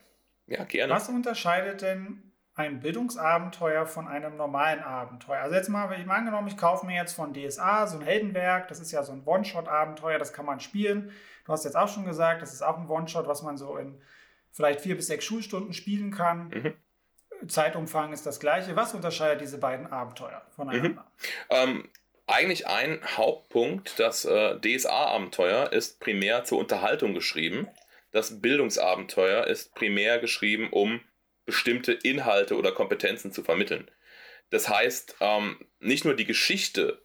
[0.48, 0.94] Ja, gerne.
[0.94, 5.42] Was unterscheidet denn ein Bildungsabenteuer von einem normalen Abenteuer?
[5.42, 8.68] Also jetzt mal, ich mal angenommen, ich kaufe mir jetzt von DSA so ein Heldenwerk,
[8.68, 11.12] das ist ja so ein One-Shot-Abenteuer, das kann man spielen.
[11.46, 14.00] Du hast jetzt auch schon gesagt, das ist auch ein One-Shot, was man so in
[14.52, 16.48] vielleicht vier bis sechs Schulstunden spielen kann.
[16.48, 16.74] Mhm.
[17.50, 18.76] Zeitumfang ist das gleiche.
[18.76, 21.02] Was unterscheidet diese beiden Abenteuer voneinander?
[21.02, 21.26] Mhm.
[21.50, 21.90] Ähm,
[22.28, 27.68] eigentlich ein Hauptpunkt, das äh, DSA-Abenteuer ist primär zur Unterhaltung geschrieben.
[28.12, 31.02] Das Bildungsabenteuer ist primär geschrieben, um
[31.46, 33.92] bestimmte Inhalte oder Kompetenzen zu vermitteln.
[34.50, 37.02] Das heißt, ähm, nicht nur die Geschichte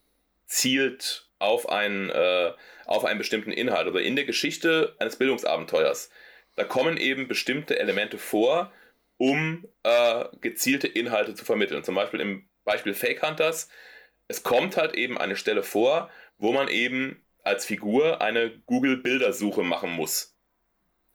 [0.47, 2.53] zielt auf einen, äh,
[2.87, 3.89] auf einen bestimmten Inhalt.
[3.89, 6.11] Oder in der Geschichte eines Bildungsabenteuers,
[6.57, 8.73] da kommen eben bestimmte Elemente vor,
[9.17, 11.85] um äh, gezielte Inhalte zu vermitteln.
[11.85, 13.69] Zum Beispiel im Beispiel Fake Hunters,
[14.31, 16.09] es kommt halt eben eine Stelle vor,
[16.39, 20.37] wo man eben als Figur eine Google-Bildersuche machen muss.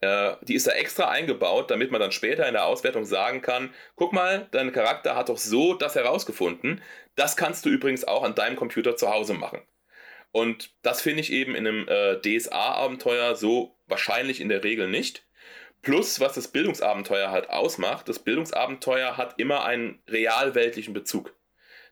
[0.02, 3.74] Äh, die ist da extra eingebaut, damit man dann später in der Auswertung sagen kann,
[3.96, 6.82] guck mal, dein Charakter hat doch so das herausgefunden.
[7.16, 9.62] Das kannst du übrigens auch an deinem Computer zu Hause machen.
[10.34, 15.26] Und das finde ich eben in einem äh, DSA-Abenteuer so wahrscheinlich in der Regel nicht.
[15.82, 21.34] Plus, was das Bildungsabenteuer halt ausmacht, das Bildungsabenteuer hat immer einen realweltlichen Bezug.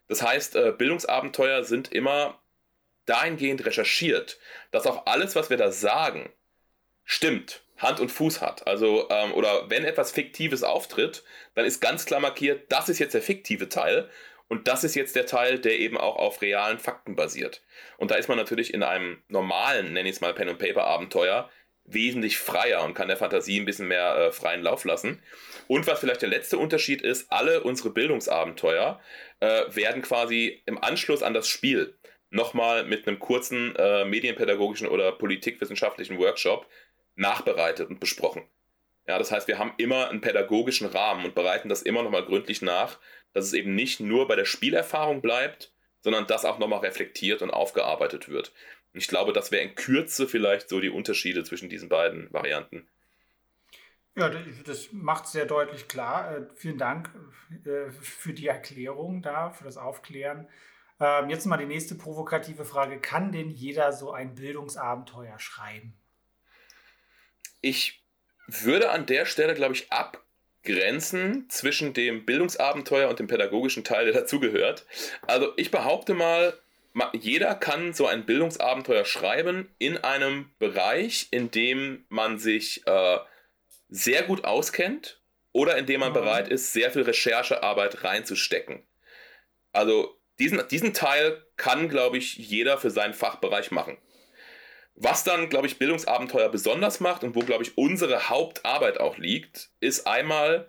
[0.08, 2.40] Das heißt, äh, Bildungsabenteuer sind immer
[3.06, 4.38] dahingehend recherchiert,
[4.70, 6.32] dass auch alles, was wir da sagen,
[7.04, 7.62] stimmt.
[7.76, 8.66] Hand und Fuß hat.
[8.68, 11.24] Also, ähm, oder wenn etwas Fiktives auftritt,
[11.54, 14.08] dann ist ganz klar markiert, das ist jetzt der fiktive Teil
[14.48, 17.62] und das ist jetzt der Teil, der eben auch auf realen Fakten basiert.
[17.96, 21.50] Und da ist man natürlich in einem normalen, nenne ich es mal Pen-and-Paper-Abenteuer,
[21.84, 25.22] wesentlich freier und kann der Fantasie ein bisschen mehr äh, freien Lauf lassen.
[25.68, 29.00] Und was vielleicht der letzte Unterschied ist, alle unsere Bildungsabenteuer
[29.40, 31.94] äh, werden quasi im Anschluss an das Spiel
[32.30, 36.66] nochmal mit einem kurzen äh, medienpädagogischen oder politikwissenschaftlichen Workshop
[37.14, 38.42] nachbereitet und besprochen.
[39.06, 42.62] Ja, das heißt, wir haben immer einen pädagogischen Rahmen und bereiten das immer nochmal gründlich
[42.62, 42.98] nach,
[43.34, 47.50] dass es eben nicht nur bei der Spielerfahrung bleibt, sondern das auch nochmal reflektiert und
[47.50, 48.52] aufgearbeitet wird.
[48.94, 52.88] Ich glaube, das wäre in Kürze vielleicht so die Unterschiede zwischen diesen beiden Varianten.
[54.16, 54.30] Ja,
[54.64, 56.36] das macht sehr deutlich klar.
[56.36, 57.10] Äh, vielen Dank
[57.64, 60.48] äh, für die Erklärung da, für das Aufklären.
[61.00, 63.00] Ähm, jetzt mal die nächste provokative Frage.
[63.00, 65.94] Kann denn jeder so ein Bildungsabenteuer schreiben?
[67.60, 68.04] Ich
[68.46, 74.14] würde an der Stelle, glaube ich, abgrenzen zwischen dem Bildungsabenteuer und dem pädagogischen Teil, der
[74.14, 74.86] dazugehört.
[75.22, 76.56] Also ich behaupte mal,
[77.12, 83.18] jeder kann so ein Bildungsabenteuer schreiben in einem Bereich, in dem man sich äh,
[83.88, 85.20] sehr gut auskennt
[85.52, 86.14] oder in dem man mhm.
[86.14, 88.86] bereit ist, sehr viel Recherchearbeit reinzustecken.
[89.72, 93.98] Also diesen, diesen Teil kann, glaube ich, jeder für seinen Fachbereich machen.
[94.96, 99.70] Was dann, glaube ich, Bildungsabenteuer besonders macht und wo, glaube ich, unsere Hauptarbeit auch liegt,
[99.80, 100.68] ist einmal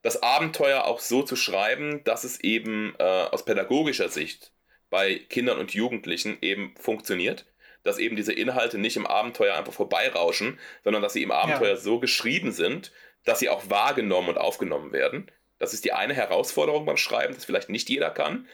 [0.00, 4.52] das Abenteuer auch so zu schreiben, dass es eben äh, aus pädagogischer Sicht
[4.90, 7.46] bei Kindern und Jugendlichen eben funktioniert.
[7.82, 11.76] Dass eben diese Inhalte nicht im Abenteuer einfach vorbeirauschen, sondern dass sie im Abenteuer ja.
[11.76, 12.90] so geschrieben sind,
[13.24, 15.30] dass sie auch wahrgenommen und aufgenommen werden.
[15.58, 18.48] Das ist die eine Herausforderung beim Schreiben, das vielleicht nicht jeder kann.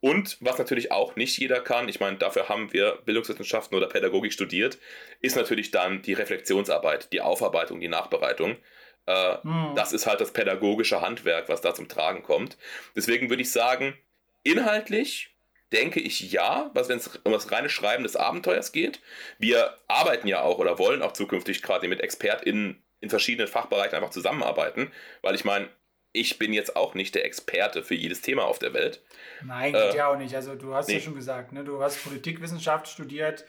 [0.00, 4.34] Und was natürlich auch nicht jeder kann, ich meine, dafür haben wir Bildungswissenschaften oder Pädagogik
[4.34, 4.78] studiert,
[5.20, 8.58] ist natürlich dann die Reflexionsarbeit, die Aufarbeitung, die Nachbereitung.
[9.06, 9.72] Äh, hm.
[9.74, 12.58] Das ist halt das pädagogische Handwerk, was da zum Tragen kommt.
[12.94, 13.96] Deswegen würde ich sagen,
[14.42, 15.33] inhaltlich
[15.74, 19.00] denke ich ja, was wenn es um das reine Schreiben des Abenteuers geht.
[19.38, 24.10] Wir arbeiten ja auch oder wollen auch zukünftig gerade mit ExpertInnen in verschiedenen Fachbereichen einfach
[24.10, 25.68] zusammenarbeiten, weil ich meine,
[26.12, 29.02] ich bin jetzt auch nicht der Experte für jedes Thema auf der Welt.
[29.44, 30.34] Nein, geht äh, ja auch nicht.
[30.34, 30.94] Also du hast nee.
[30.94, 31.64] ja schon gesagt, ne?
[31.64, 33.44] du hast Politikwissenschaft studiert.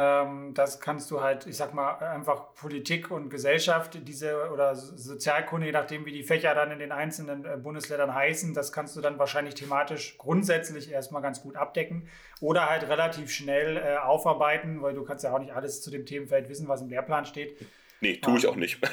[0.00, 5.66] Ähm, das kannst du halt, ich sag mal, einfach Politik und Gesellschaft, diese oder Sozialkunde,
[5.66, 9.00] je nachdem, wie die Fächer dann in den einzelnen äh, Bundesländern heißen, das kannst du
[9.00, 12.08] dann wahrscheinlich thematisch grundsätzlich erstmal ganz gut abdecken
[12.40, 16.06] oder halt relativ schnell äh, aufarbeiten, weil du kannst ja auch nicht alles zu dem
[16.06, 17.56] Themenfeld wissen, was im Lehrplan steht.
[18.00, 18.78] Nee, tue ich ähm, auch nicht.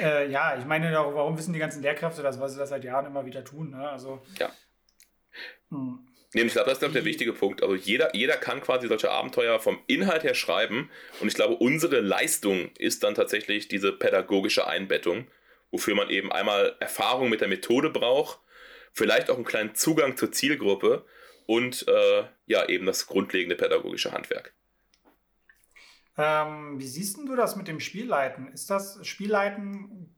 [0.00, 3.06] Äh, ja, ich meine, warum wissen die ganzen Lehrkräfte das, weil sie das seit Jahren
[3.06, 3.70] immer wieder tun.
[3.70, 3.88] Ne?
[3.88, 4.48] Also, ja.
[5.70, 6.07] Hm.
[6.34, 7.62] Nee, ich glaube, das ist glaub, der wichtige Punkt.
[7.62, 10.90] Also jeder, jeder kann quasi solche Abenteuer vom Inhalt her schreiben.
[11.20, 15.26] Und ich glaube, unsere Leistung ist dann tatsächlich diese pädagogische Einbettung,
[15.70, 18.40] wofür man eben einmal Erfahrung mit der Methode braucht,
[18.92, 21.06] vielleicht auch einen kleinen Zugang zur Zielgruppe
[21.46, 24.52] und äh, ja, eben das grundlegende pädagogische Handwerk.
[26.18, 28.48] Ähm, wie siehst du das mit dem Spielleiten?
[28.52, 30.14] Ist das Spielleiten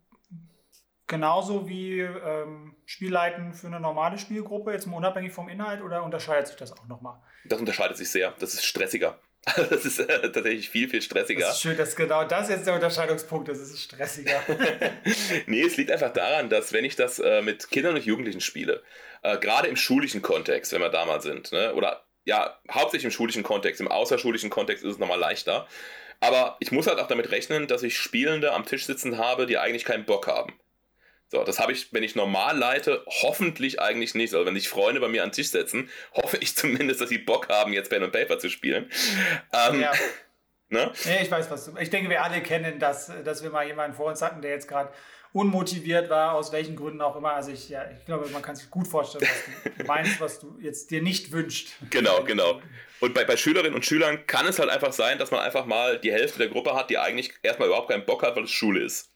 [1.10, 6.46] genauso wie ähm, Spielleiten für eine normale Spielgruppe, jetzt mal unabhängig vom Inhalt, oder unterscheidet
[6.46, 7.20] sich das auch nochmal?
[7.44, 8.32] Das unterscheidet sich sehr.
[8.38, 9.18] Das ist stressiger.
[9.70, 11.40] Das ist äh, tatsächlich viel, viel stressiger.
[11.40, 13.58] Das ist schön, dass genau das jetzt der Unterscheidungspunkt ist.
[13.58, 14.38] Es ist stressiger.
[15.46, 18.82] nee, es liegt einfach daran, dass wenn ich das äh, mit Kindern und Jugendlichen spiele,
[19.22, 23.10] äh, gerade im schulischen Kontext, wenn wir da mal sind, ne, oder ja, hauptsächlich im
[23.10, 23.80] schulischen Kontext.
[23.80, 25.66] Im außerschulischen Kontext ist es nochmal leichter.
[26.20, 29.56] Aber ich muss halt auch damit rechnen, dass ich Spielende am Tisch sitzen habe, die
[29.56, 30.52] eigentlich keinen Bock haben.
[31.30, 34.34] So, das habe ich, wenn ich normal leite, hoffentlich eigentlich nicht.
[34.34, 37.18] Also wenn sich Freunde bei mir an den Tisch setzen, hoffe ich zumindest, dass sie
[37.18, 38.90] Bock haben, jetzt Pen und Paper zu spielen.
[39.52, 39.92] Ähm, ja.
[40.68, 40.92] Ne?
[41.04, 41.76] Ja, ich weiß, was du.
[41.78, 44.68] Ich denke, wir alle kennen das, dass wir mal jemanden vor uns hatten, der jetzt
[44.68, 44.92] gerade
[45.32, 47.32] unmotiviert war, aus welchen Gründen auch immer.
[47.34, 50.58] Also ich, ja, ich glaube, man kann sich gut vorstellen, was du meinst, was du
[50.60, 51.70] jetzt dir nicht wünscht.
[51.90, 52.60] Genau, genau.
[52.98, 55.98] Und bei, bei Schülerinnen und Schülern kann es halt einfach sein, dass man einfach mal
[55.98, 58.82] die Hälfte der Gruppe hat, die eigentlich erstmal überhaupt keinen Bock hat, weil es Schule
[58.82, 59.12] ist.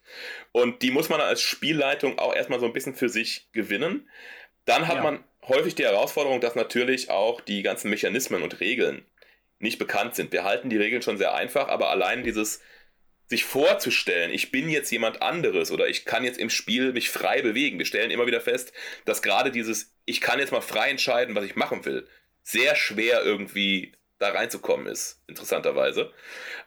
[0.51, 4.09] Und die muss man als Spielleitung auch erstmal so ein bisschen für sich gewinnen.
[4.65, 5.03] Dann hat ja.
[5.03, 9.05] man häufig die Herausforderung, dass natürlich auch die ganzen Mechanismen und Regeln
[9.59, 10.31] nicht bekannt sind.
[10.31, 12.61] Wir halten die Regeln schon sehr einfach, aber allein dieses
[13.27, 17.41] sich vorzustellen, ich bin jetzt jemand anderes oder ich kann jetzt im Spiel mich frei
[17.41, 17.79] bewegen.
[17.79, 18.71] Wir stellen immer wieder fest,
[19.05, 22.07] dass gerade dieses, ich kann jetzt mal frei entscheiden, was ich machen will,
[22.43, 26.11] sehr schwer irgendwie da reinzukommen ist, interessanterweise.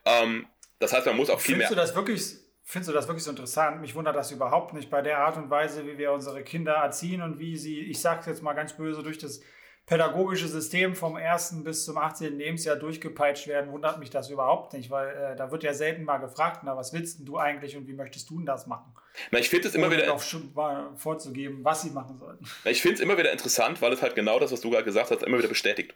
[0.05, 0.47] Ähm,
[0.81, 1.77] das heißt, man muss auch viel Findest mehr.
[1.77, 2.35] Du das wirklich,
[2.65, 3.81] findest du das wirklich so interessant?
[3.81, 7.23] Mich wundert das überhaupt nicht bei der Art und Weise, wie wir unsere Kinder erziehen
[7.23, 9.41] und wie sie, ich sage jetzt mal ganz böse, durch das
[9.89, 11.65] pädagogische System vom 1.
[11.65, 12.37] bis zum 18.
[12.37, 16.19] Lebensjahr durchgepeitscht werden, wundert mich das überhaupt nicht, weil äh, da wird ja selten mal
[16.19, 18.95] gefragt, na, was willst du eigentlich und wie möchtest du denn das machen?
[19.31, 20.13] Na, ich finde es immer wieder.
[20.13, 22.45] Auch schon mal vorzugeben, was sie machen sollten.
[22.65, 24.85] Na, ich finde es immer wieder interessant, weil es halt genau das, was du gerade
[24.85, 25.95] gesagt hast, immer wieder bestätigt.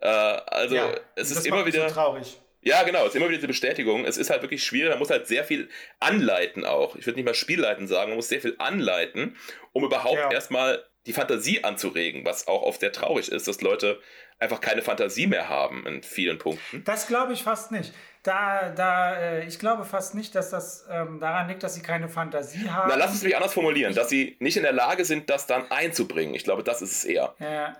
[0.00, 1.88] Äh, also, ja, es ist immer wieder.
[1.88, 2.40] So traurig.
[2.62, 4.06] Ja, genau, es ist immer wieder diese Bestätigung.
[4.06, 5.68] Es ist halt wirklich schwierig, man muss halt sehr viel
[6.00, 6.96] anleiten auch.
[6.96, 9.36] Ich würde nicht mal Spielleiten sagen, man muss sehr viel anleiten,
[9.72, 10.32] um überhaupt ja.
[10.32, 14.00] erstmal die Fantasie anzuregen, was auch oft sehr traurig ist, dass Leute
[14.38, 16.82] einfach keine Fantasie mehr haben in vielen Punkten.
[16.84, 17.92] Das glaube ich fast nicht.
[18.22, 22.08] Da, da, äh, ich glaube fast nicht, dass das ähm, daran liegt, dass sie keine
[22.08, 22.88] Fantasie haben.
[22.88, 25.70] Na, lass es mich anders formulieren, dass sie nicht in der Lage sind, das dann
[25.70, 26.34] einzubringen.
[26.34, 27.34] Ich glaube, das ist es eher.
[27.38, 27.76] Ja.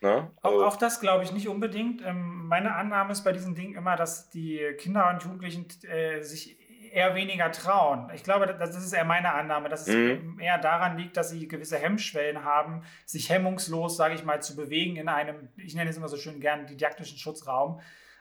[0.00, 0.30] Na?
[0.40, 2.02] Auch, also auch das glaube ich nicht unbedingt.
[2.02, 6.56] Ähm, meine Annahme ist bei diesen Dingen immer, dass die Kinder und Jugendlichen äh, sich
[6.92, 8.10] eher weniger trauen.
[8.14, 10.38] Ich glaube, das ist eher meine Annahme, dass es mhm.
[10.40, 14.96] eher daran liegt, dass sie gewisse Hemmschwellen haben, sich hemmungslos, sage ich mal, zu bewegen
[14.96, 17.80] in einem, ich nenne es immer so schön gern, didaktischen Schutzraum,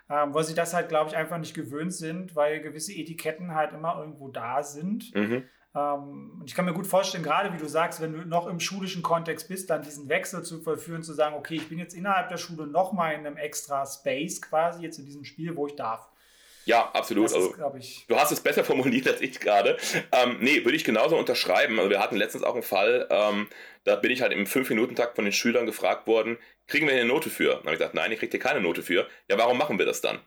[0.09, 3.73] ähm, weil sie das halt, glaube ich, einfach nicht gewöhnt sind, weil gewisse Etiketten halt
[3.73, 5.13] immer irgendwo da sind.
[5.15, 5.43] Mhm.
[5.75, 8.59] Ähm, und ich kann mir gut vorstellen, gerade wie du sagst, wenn du noch im
[8.59, 12.29] schulischen Kontext bist, dann diesen Wechsel zu vollführen, zu sagen, okay, ich bin jetzt innerhalb
[12.29, 16.09] der Schule nochmal in einem extra Space quasi, jetzt in diesem Spiel, wo ich darf.
[16.69, 17.25] Ja, absolut.
[17.25, 17.55] Ist, also,
[18.07, 19.75] du hast es besser formuliert als ich gerade.
[20.11, 21.79] Ähm, nee, würde ich genauso unterschreiben.
[21.79, 23.47] Also wir hatten letztens auch einen Fall, ähm,
[23.85, 27.11] da bin ich halt im 5-Minuten-Takt von den Schülern gefragt worden, kriegen wir hier eine
[27.11, 27.49] Note für?
[27.49, 29.07] Dann habe ich gesagt, nein, ihr kriegt hier keine Note für.
[29.27, 30.19] Ja, warum machen wir das dann?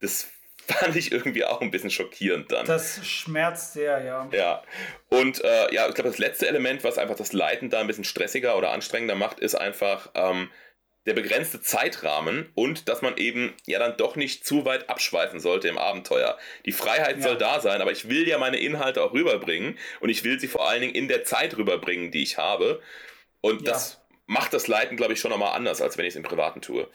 [0.00, 0.30] Das
[0.66, 2.64] fand ich irgendwie auch ein bisschen schockierend dann.
[2.64, 4.28] Das schmerzt sehr, ja.
[4.32, 4.62] Ja.
[5.10, 8.04] Und äh, ja, ich glaube, das letzte Element, was einfach das Leiten da ein bisschen
[8.04, 10.50] stressiger oder anstrengender macht, ist einfach, ähm,
[11.06, 15.68] der begrenzte Zeitrahmen und dass man eben ja dann doch nicht zu weit abschweifen sollte
[15.68, 16.36] im Abenteuer.
[16.66, 17.22] Die Freiheit ja.
[17.22, 20.48] soll da sein, aber ich will ja meine Inhalte auch rüberbringen und ich will sie
[20.48, 22.82] vor allen Dingen in der Zeit rüberbringen, die ich habe.
[23.40, 23.72] Und ja.
[23.72, 26.60] das macht das Leiten, glaube ich, schon nochmal anders, als wenn ich es im Privaten
[26.60, 26.88] tue.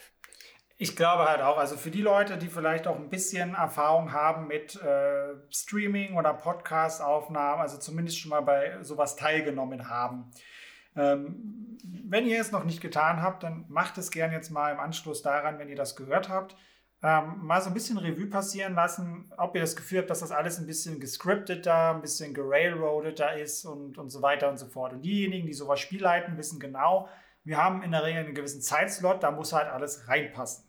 [0.78, 4.47] Ich glaube halt auch, also für die Leute, die vielleicht auch ein bisschen Erfahrung haben
[4.47, 10.32] mit äh, Streaming oder Podcast-Aufnahmen, also zumindest schon mal bei sowas teilgenommen haben,
[10.96, 14.80] ähm, wenn ihr es noch nicht getan habt, dann macht es gerne jetzt mal im
[14.80, 16.56] Anschluss daran, wenn ihr das gehört habt,
[17.04, 20.32] ähm, mal so ein bisschen Revue passieren lassen, ob ihr das Gefühl habt, dass das
[20.32, 24.94] alles ein bisschen gescripteter, ein bisschen gerailroadeter ist und, und so weiter und so fort.
[24.94, 27.10] Und diejenigen, die sowas spielleiten, wissen genau,
[27.44, 30.66] wir haben in der Regel einen gewissen Zeitslot, da muss halt alles reinpassen.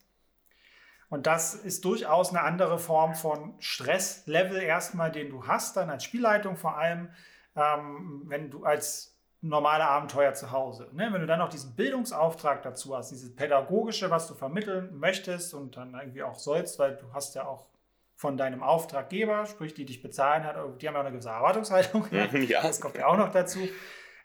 [1.11, 6.05] Und das ist durchaus eine andere Form von Stresslevel erstmal, den du hast, dann als
[6.05, 7.11] Spielleitung vor allem,
[7.55, 9.12] ähm, wenn du als
[9.43, 10.89] normale Abenteuer zu Hause.
[10.93, 11.09] Ne?
[11.13, 15.77] Wenn du dann noch diesen Bildungsauftrag dazu hast, dieses pädagogische, was du vermitteln möchtest und
[15.77, 17.67] dann irgendwie auch sollst, weil du hast ja auch
[18.15, 22.07] von deinem Auftraggeber, sprich die dich bezahlen hat, die haben ja auch eine gewisse Erwartungshaltung.
[22.13, 22.63] ja.
[22.63, 23.59] Das kommt ja auch noch dazu.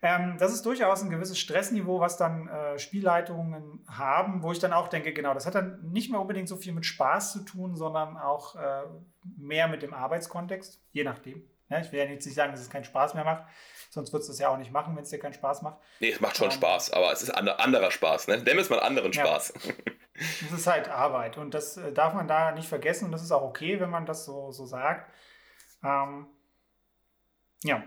[0.03, 4.71] Ähm, das ist durchaus ein gewisses Stressniveau, was dann äh, Spielleitungen haben, wo ich dann
[4.71, 7.75] auch denke, genau, das hat dann nicht mehr unbedingt so viel mit Spaß zu tun,
[7.75, 8.83] sondern auch äh,
[9.35, 11.41] mehr mit dem Arbeitskontext, je nachdem.
[11.69, 13.43] Ja, ich will ja jetzt nicht sagen, dass es keinen Spaß mehr macht,
[13.97, 15.79] Sonst würdest du es ja auch nicht machen, wenn es dir keinen Spaß macht.
[15.99, 18.27] Nee, es macht schon ähm, Spaß, aber es ist ein anderer Spaß.
[18.27, 18.45] Ne?
[18.45, 19.53] Wir es mal anderen Spaß.
[20.17, 20.23] Ja.
[20.49, 23.31] Das ist halt Arbeit und das äh, darf man da nicht vergessen und das ist
[23.31, 25.11] auch okay, wenn man das so, so sagt.
[25.83, 26.25] Ähm,
[27.63, 27.83] ja,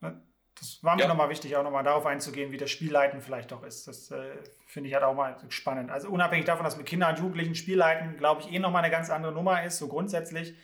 [0.00, 0.22] ne?
[0.58, 1.08] das war mir ja.
[1.08, 3.86] nochmal wichtig, auch nochmal darauf einzugehen, wie das Spielleiten vielleicht auch ist.
[3.86, 4.36] Das äh,
[4.66, 5.90] finde ich halt auch mal spannend.
[5.90, 9.10] Also unabhängig davon, dass mit Kindern und Jugendlichen Spielleiten, glaube ich, eh nochmal eine ganz
[9.10, 10.54] andere Nummer ist, so grundsätzlich.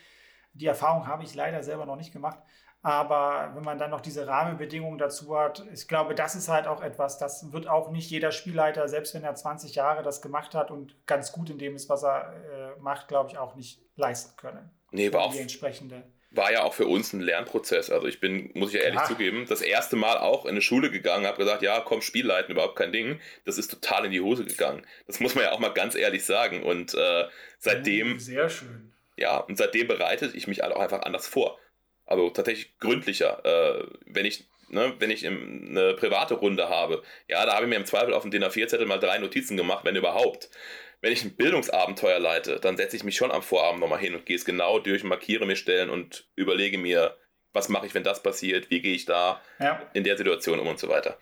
[0.55, 2.39] Die Erfahrung habe ich leider selber noch nicht gemacht.
[2.85, 6.83] Aber wenn man dann noch diese Rahmenbedingungen dazu hat, ich glaube, das ist halt auch
[6.83, 10.71] etwas, das wird auch nicht jeder Spielleiter, selbst wenn er 20 Jahre das gemacht hat
[10.71, 12.35] und ganz gut in dem ist, was er
[12.77, 14.71] äh, macht, glaube ich, auch nicht leisten können.
[14.91, 15.33] Nee, war auch.
[15.33, 16.05] Die entsprechende
[16.37, 17.91] war ja auch für uns ein Lernprozess.
[17.91, 19.07] Also ich bin, muss ich ja ehrlich ja.
[19.07, 22.77] zugeben, das erste Mal auch in eine Schule gegangen, habe gesagt, ja, komm, Spielleiten, überhaupt
[22.77, 23.21] kein Ding.
[23.45, 24.85] Das ist total in die Hose gegangen.
[25.07, 26.63] Das muss man ja auch mal ganz ehrlich sagen.
[26.63, 27.25] Und äh,
[27.59, 28.17] seitdem.
[28.17, 28.93] Oh, sehr schön.
[29.17, 31.59] Ja, und seitdem bereite ich mich halt auch einfach anders vor.
[32.07, 33.45] Also tatsächlich gründlicher.
[33.45, 37.77] Äh, wenn ich Ne, wenn ich eine private Runde habe, ja, da habe ich mir
[37.77, 40.49] im Zweifel auf dem DIN A4-Zettel mal drei Notizen gemacht, wenn überhaupt
[41.05, 44.25] wenn ich ein Bildungsabenteuer leite, dann setze ich mich schon am Vorabend nochmal hin und
[44.25, 47.19] gehe es genau durch, markiere mir Stellen und überlege mir,
[47.53, 49.83] was mache ich, wenn das passiert, wie gehe ich da ja.
[49.93, 51.19] in der Situation um und so weiter.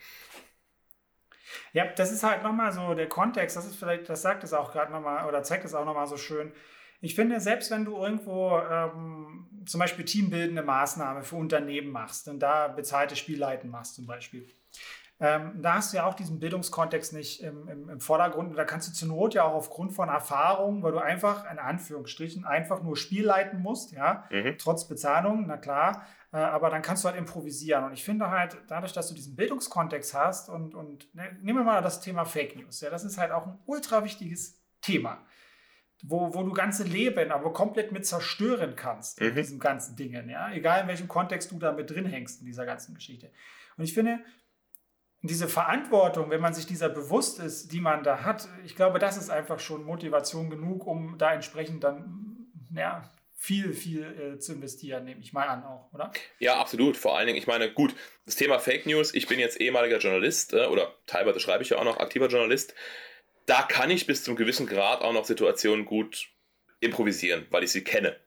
[1.73, 4.71] Ja, das ist halt nochmal so der Kontext, das ist vielleicht, das sagt es auch
[4.71, 6.53] gerade nochmal oder zeigt es auch nochmal so schön.
[7.03, 12.39] Ich finde, selbst wenn du irgendwo ähm, zum Beispiel teambildende Maßnahme für Unternehmen machst und
[12.39, 14.47] da bezahlte Spielleiten machst zum Beispiel,
[15.19, 18.57] ähm, da hast du ja auch diesen Bildungskontext nicht im, im, im, Vordergrund.
[18.57, 22.45] da kannst du zur Not ja auch aufgrund von Erfahrung, weil du einfach, in Anführungsstrichen,
[22.45, 24.55] einfach nur Spiel leiten musst, ja, mhm.
[24.57, 26.05] trotz Bezahlung, na klar.
[26.31, 27.83] Äh, aber dann kannst du halt improvisieren.
[27.83, 31.65] Und ich finde halt, dadurch, dass du diesen Bildungskontext hast und, und ne, nehmen wir
[31.65, 35.19] mal das Thema Fake News, ja, das ist halt auch ein ultra wichtiges Thema.
[36.05, 39.27] Wo, wo du ganze Leben aber komplett mit zerstören kannst mhm.
[39.27, 42.45] in diesen ganzen Dingen, ja, egal in welchem Kontext du da mit drin hängst in
[42.45, 43.31] dieser ganzen Geschichte.
[43.77, 44.19] Und ich finde,
[45.21, 49.15] diese Verantwortung, wenn man sich dieser bewusst ist, die man da hat, ich glaube, das
[49.15, 53.09] ist einfach schon Motivation genug, um da entsprechend dann ja,
[53.43, 54.03] viel, viel
[54.35, 56.11] äh, zu investieren, nehme ich mal an auch, oder?
[56.39, 56.97] Ja, absolut.
[56.97, 57.95] Vor allen Dingen, ich meine, gut,
[58.25, 61.77] das Thema Fake News, ich bin jetzt ehemaliger Journalist äh, oder teilweise schreibe ich ja
[61.77, 62.73] auch noch aktiver Journalist.
[63.45, 66.29] Da kann ich bis zum gewissen Grad auch noch Situationen gut
[66.79, 68.17] improvisieren, weil ich sie kenne.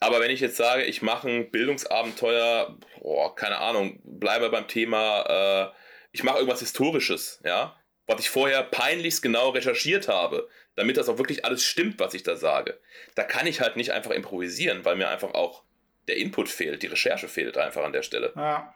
[0.00, 5.70] Aber wenn ich jetzt sage, ich mache ein Bildungsabenteuer, boah, keine Ahnung, bleibe beim Thema
[5.70, 5.72] äh,
[6.12, 11.18] ich mache irgendwas Historisches, ja, was ich vorher peinlichst genau recherchiert habe, damit das auch
[11.18, 12.78] wirklich alles stimmt, was ich da sage.
[13.14, 15.64] Da kann ich halt nicht einfach improvisieren, weil mir einfach auch
[16.08, 18.32] der Input fehlt, die Recherche fehlt einfach an der Stelle.
[18.36, 18.74] Ja.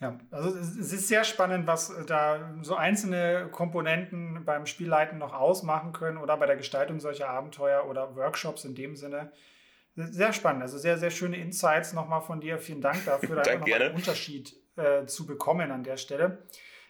[0.00, 5.92] Ja, also es ist sehr spannend, was da so einzelne Komponenten beim Spielleiten noch ausmachen
[5.92, 9.32] können oder bei der Gestaltung solcher Abenteuer oder Workshops in dem Sinne.
[9.96, 12.58] Sehr spannend, also sehr, sehr schöne Insights nochmal von dir.
[12.58, 16.44] Vielen Dank dafür, da nochmal einen Unterschied äh, zu bekommen an der Stelle.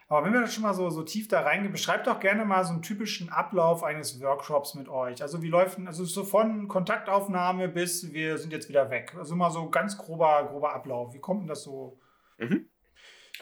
[0.09, 2.65] Aber wenn wir das schon mal so, so tief da reingehen, beschreibt doch gerne mal
[2.65, 5.23] so einen typischen Ablauf eines Workshops mit euch.
[5.23, 9.15] Also wie läuft also so von Kontaktaufnahme bis wir sind jetzt wieder weg.
[9.19, 11.15] Also mal so ganz grober, grober Ablauf.
[11.15, 11.99] Wie kommt denn das so?
[12.39, 12.69] Mhm.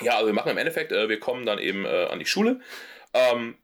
[0.01, 2.61] Ja, also wir machen im Endeffekt, äh, wir kommen dann eben äh, an die Schule.
[3.12, 3.57] Ähm,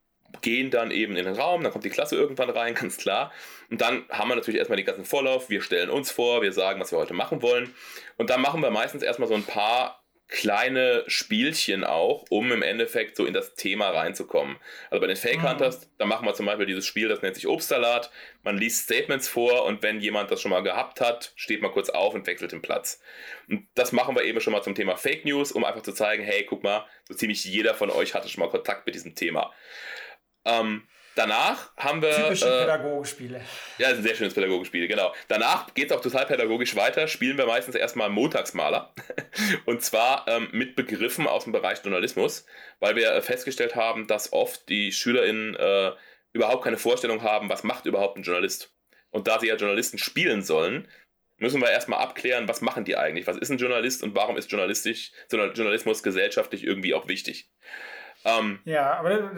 [0.43, 3.33] gehen dann eben in den Raum, dann kommt die Klasse irgendwann rein, ganz klar.
[3.71, 5.49] Und dann haben wir natürlich erstmal den ganzen Vorlauf.
[5.49, 7.75] Wir stellen uns vor, wir sagen, was wir heute machen wollen.
[8.17, 9.98] Und dann machen wir meistens erstmal so ein paar
[10.29, 14.57] kleine Spielchen auch, um im Endeffekt so in das Thema reinzukommen.
[14.91, 15.49] Also bei den Fake mhm.
[15.49, 15.91] Hunters, mhm.
[15.97, 18.11] da machen wir zum Beispiel dieses Spiel, das nennt sich Obstsalat.
[18.43, 21.89] Man liest Statements vor und wenn jemand das schon mal gehabt hat, steht man kurz
[21.89, 23.01] auf und wechselt den Platz.
[23.49, 26.23] Und das machen wir eben schon mal zum Thema Fake News, um einfach zu zeigen,
[26.23, 29.53] hey, guck mal, so ziemlich jeder von euch hatte schon mal Kontakt mit diesem Thema.
[30.45, 30.87] Ähm,
[31.19, 32.15] Danach haben wir.
[32.15, 33.41] Typische äh, Pädagogenspiele.
[33.79, 35.13] Ja, ein sehr schönes Pädagogenspiel, genau.
[35.27, 37.09] Danach geht es auch total pädagogisch weiter.
[37.09, 38.95] Spielen wir meistens erstmal Montagsmaler.
[39.65, 42.47] Und zwar ähm, mit Begriffen aus dem Bereich Journalismus,
[42.79, 45.91] weil wir äh, festgestellt haben, dass oft die SchülerInnen äh,
[46.35, 48.73] überhaupt keine Vorstellung haben, was macht überhaupt ein Journalist.
[49.11, 50.87] Und da sie ja Journalisten spielen sollen,
[51.39, 53.27] müssen wir erstmal abklären, was machen die eigentlich?
[53.27, 57.51] Was ist ein Journalist und warum ist Journalistisch, Journalismus gesellschaftlich irgendwie auch wichtig?
[58.25, 59.31] Ähm, ja, aber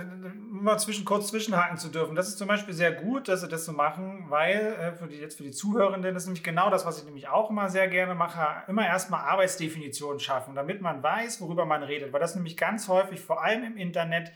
[0.51, 3.65] mal zwischen, kurz zwischenhaken zu dürfen, das ist zum Beispiel sehr gut, dass sie das
[3.65, 6.87] so machen, weil äh, für die, jetzt für die Zuhörenden, das ist nämlich genau das,
[6.87, 11.41] was ich nämlich auch immer sehr gerne mache, immer erstmal Arbeitsdefinitionen schaffen, damit man weiß,
[11.43, 14.33] worüber man redet, weil das nämlich ganz häufig, vor allem im Internet,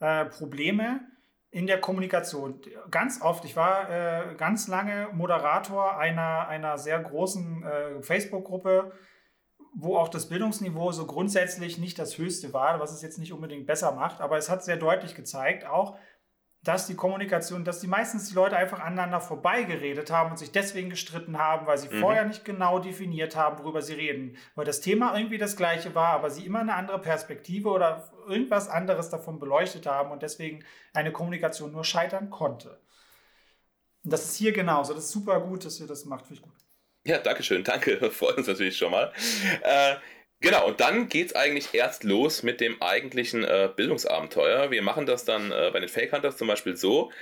[0.00, 1.00] äh, Probleme
[1.50, 2.60] in der Kommunikation.
[2.90, 8.90] Ganz oft, ich war äh, ganz lange Moderator einer, einer sehr großen äh, Facebook-Gruppe,
[9.74, 13.66] wo auch das Bildungsniveau so grundsätzlich nicht das höchste war, was es jetzt nicht unbedingt
[13.66, 15.98] besser macht, aber es hat sehr deutlich gezeigt, auch,
[16.62, 20.88] dass die Kommunikation, dass die meistens die Leute einfach aneinander vorbeigeredet haben und sich deswegen
[20.88, 22.00] gestritten haben, weil sie mhm.
[22.00, 24.38] vorher nicht genau definiert haben, worüber sie reden.
[24.54, 28.70] Weil das Thema irgendwie das gleiche war, aber sie immer eine andere Perspektive oder irgendwas
[28.70, 30.64] anderes davon beleuchtet haben und deswegen
[30.94, 32.80] eine Kommunikation nur scheitern konnte.
[34.02, 34.94] Und das ist hier genauso.
[34.94, 36.26] Das ist super gut, dass ihr das macht.
[36.26, 36.63] Finde ich gut.
[37.06, 37.98] Ja, danke schön, danke.
[38.10, 39.12] Freut uns natürlich schon mal.
[39.62, 39.96] Äh,
[40.40, 44.70] genau, und dann geht es eigentlich erst los mit dem eigentlichen äh, Bildungsabenteuer.
[44.70, 47.12] Wir machen das dann äh, bei den Fake Hunters zum Beispiel so.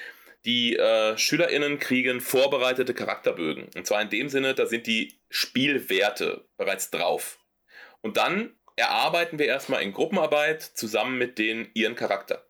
[0.45, 3.71] Die äh, SchülerInnen kriegen vorbereitete Charakterbögen.
[3.77, 7.39] Und zwar in dem Sinne, da sind die Spielwerte bereits drauf.
[8.03, 12.47] Und dann erarbeiten wir erstmal in Gruppenarbeit zusammen mit denen ihren Charakter.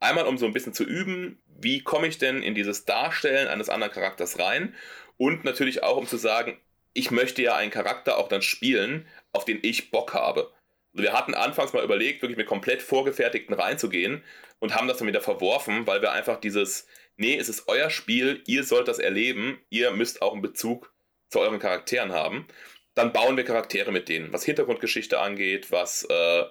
[0.00, 3.68] Einmal, um so ein bisschen zu üben, wie komme ich denn in dieses Darstellen eines
[3.68, 4.74] anderen Charakters rein?
[5.16, 6.56] Und natürlich auch, um zu sagen,
[6.94, 10.52] ich möchte ja einen Charakter auch dann spielen, auf den ich Bock habe.
[10.92, 14.24] Also wir hatten anfangs mal überlegt, wirklich mit komplett vorgefertigten reinzugehen
[14.58, 16.86] und haben das dann wieder verworfen, weil wir einfach dieses,
[17.16, 20.92] nee, es ist euer Spiel, ihr sollt das erleben, ihr müsst auch einen Bezug
[21.30, 22.48] zu euren Charakteren haben.
[22.94, 26.44] Dann bauen wir Charaktere mit denen, was Hintergrundgeschichte angeht, was äh,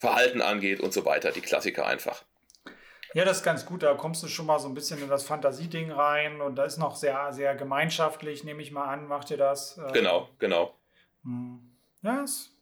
[0.00, 1.30] Verhalten angeht und so weiter.
[1.30, 2.24] Die Klassiker einfach.
[3.14, 3.82] Ja, das ist ganz gut.
[3.82, 6.78] Da kommst du schon mal so ein bisschen in das Fantasieding rein und da ist
[6.78, 9.06] noch sehr, sehr gemeinschaftlich, nehme ich mal an.
[9.08, 9.78] Macht ihr das?
[9.78, 10.74] Äh, genau, genau.
[11.24, 11.60] Hm.
[12.02, 12.52] Ja, ist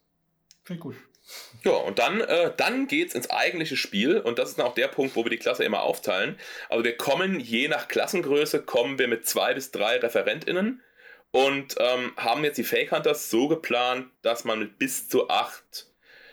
[0.69, 0.97] finde ich gut.
[1.65, 4.75] Ja, und dann, äh, dann geht es ins eigentliche Spiel und das ist dann auch
[4.75, 6.39] der Punkt, wo wir die Klasse immer aufteilen.
[6.71, 10.83] Also wir kommen, je nach Klassengröße, kommen wir mit zwei bis drei ReferentInnen
[11.31, 15.88] und ähm, haben jetzt die Fake Hunters so geplant, dass man mit bis zu acht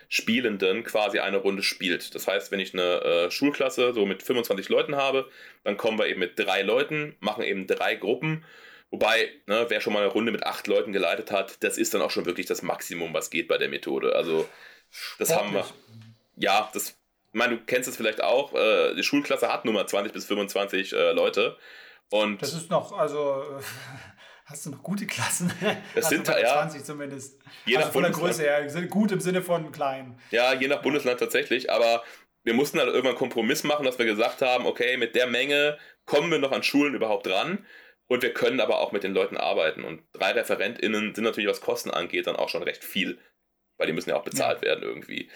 [0.08, 2.14] Spielenden quasi eine Runde spielt.
[2.14, 5.28] Das heißt, wenn ich eine äh, Schulklasse so mit 25 Leuten habe,
[5.64, 8.44] dann kommen wir eben mit drei Leuten, machen eben drei Gruppen.
[8.90, 12.02] Wobei, ne, wer schon mal eine Runde mit acht Leuten geleitet hat, das ist dann
[12.02, 14.14] auch schon wirklich das Maximum, was geht bei der Methode.
[14.14, 14.48] Also,
[15.18, 15.54] das Sportlich.
[15.54, 15.66] haben wir.
[16.36, 16.94] Ja, das, ich
[17.32, 18.54] meine, du kennst es vielleicht auch.
[18.54, 21.56] Äh, die Schulklasse hat nur mal 20 bis 25 äh, Leute.
[22.10, 23.42] Und das ist noch, also
[24.46, 25.52] hast du noch gute Klassen.
[25.94, 27.38] Das sind ja 20 zumindest.
[27.66, 30.18] Je also nach von der Größe her, gut im Sinne von klein.
[30.30, 32.02] Ja, je nach Bundesland tatsächlich, aber
[32.44, 35.78] wir mussten halt irgendwann einen Kompromiss machen, dass wir gesagt haben, okay, mit der Menge
[36.06, 37.66] kommen wir noch an Schulen überhaupt dran
[38.06, 39.82] und wir können aber auch mit den Leuten arbeiten.
[39.82, 43.18] Und drei ReferentInnen sind natürlich, was Kosten angeht, dann auch schon recht viel.
[43.78, 44.68] Weil die müssen ja auch bezahlt ja.
[44.68, 45.28] werden irgendwie.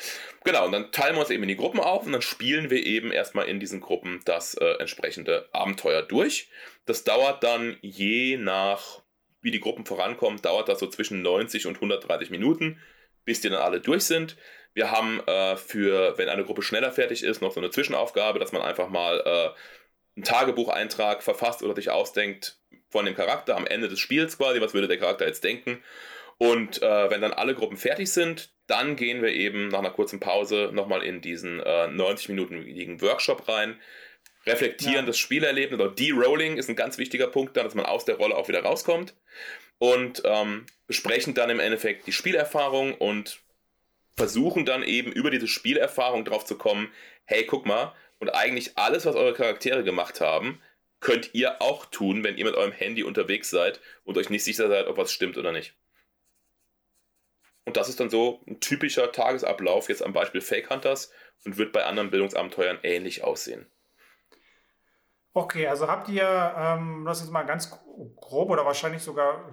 [0.44, 2.86] Genau, und dann teilen wir uns eben in die Gruppen auf und dann spielen wir
[2.86, 6.48] eben erstmal in diesen Gruppen das äh, entsprechende Abenteuer durch.
[6.86, 8.99] Das dauert dann je nach,
[9.42, 12.80] wie die Gruppen vorankommen, dauert das so zwischen 90 und 130 Minuten,
[13.24, 14.36] bis die dann alle durch sind.
[14.74, 18.52] Wir haben äh, für, wenn eine Gruppe schneller fertig ist, noch so eine Zwischenaufgabe, dass
[18.52, 19.50] man einfach mal äh,
[20.16, 24.74] einen Tagebucheintrag verfasst oder sich ausdenkt von dem Charakter am Ende des Spiels quasi, was
[24.74, 25.82] würde der Charakter jetzt denken.
[26.38, 30.20] Und äh, wenn dann alle Gruppen fertig sind, dann gehen wir eben nach einer kurzen
[30.20, 33.78] Pause nochmal in diesen äh, 90-minütigen Workshop rein,
[34.46, 35.02] reflektieren ja.
[35.02, 38.36] das Spielerlebnis oder De-Rolling ist ein ganz wichtiger Punkt, dann, dass man aus der Rolle
[38.36, 39.14] auch wieder rauskommt
[39.78, 43.40] und ähm, besprechen dann im Endeffekt die Spielerfahrung und
[44.16, 46.92] versuchen dann eben über diese Spielerfahrung drauf zu kommen,
[47.24, 50.60] hey, guck mal, und eigentlich alles, was eure Charaktere gemacht haben,
[51.00, 54.68] könnt ihr auch tun, wenn ihr mit eurem Handy unterwegs seid und euch nicht sicher
[54.68, 55.74] seid, ob was stimmt oder nicht.
[57.64, 61.12] Und das ist dann so ein typischer Tagesablauf, jetzt am Beispiel Fake Hunters
[61.44, 63.66] und wird bei anderen Bildungsabenteuern ähnlich aussehen.
[65.32, 67.70] Okay, also habt ihr, ähm, das jetzt mal ganz
[68.16, 69.48] grob oder wahrscheinlich sogar,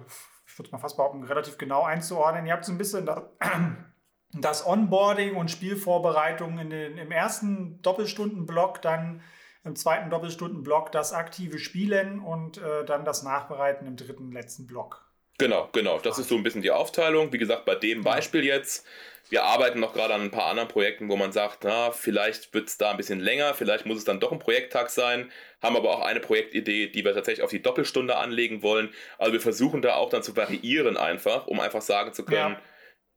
[0.46, 2.46] ich würde es mal fast behaupten, relativ genau einzuordnen.
[2.46, 3.22] Ihr habt so ein bisschen das,
[4.32, 9.22] das Onboarding und Spielvorbereitung in den, im ersten Doppelstundenblock, dann
[9.64, 15.07] im zweiten Doppelstundenblock das aktive Spielen und äh, dann das Nachbereiten im dritten, letzten Block.
[15.38, 15.98] Genau, genau.
[16.00, 17.32] Das ist so ein bisschen die Aufteilung.
[17.32, 18.84] Wie gesagt, bei dem Beispiel jetzt,
[19.30, 22.68] wir arbeiten noch gerade an ein paar anderen Projekten, wo man sagt, na, vielleicht wird
[22.68, 25.30] es da ein bisschen länger, vielleicht muss es dann doch ein Projekttag sein,
[25.62, 28.92] haben aber auch eine Projektidee, die wir tatsächlich auf die Doppelstunde anlegen wollen.
[29.16, 32.62] Also wir versuchen da auch dann zu variieren einfach, um einfach sagen zu können, ja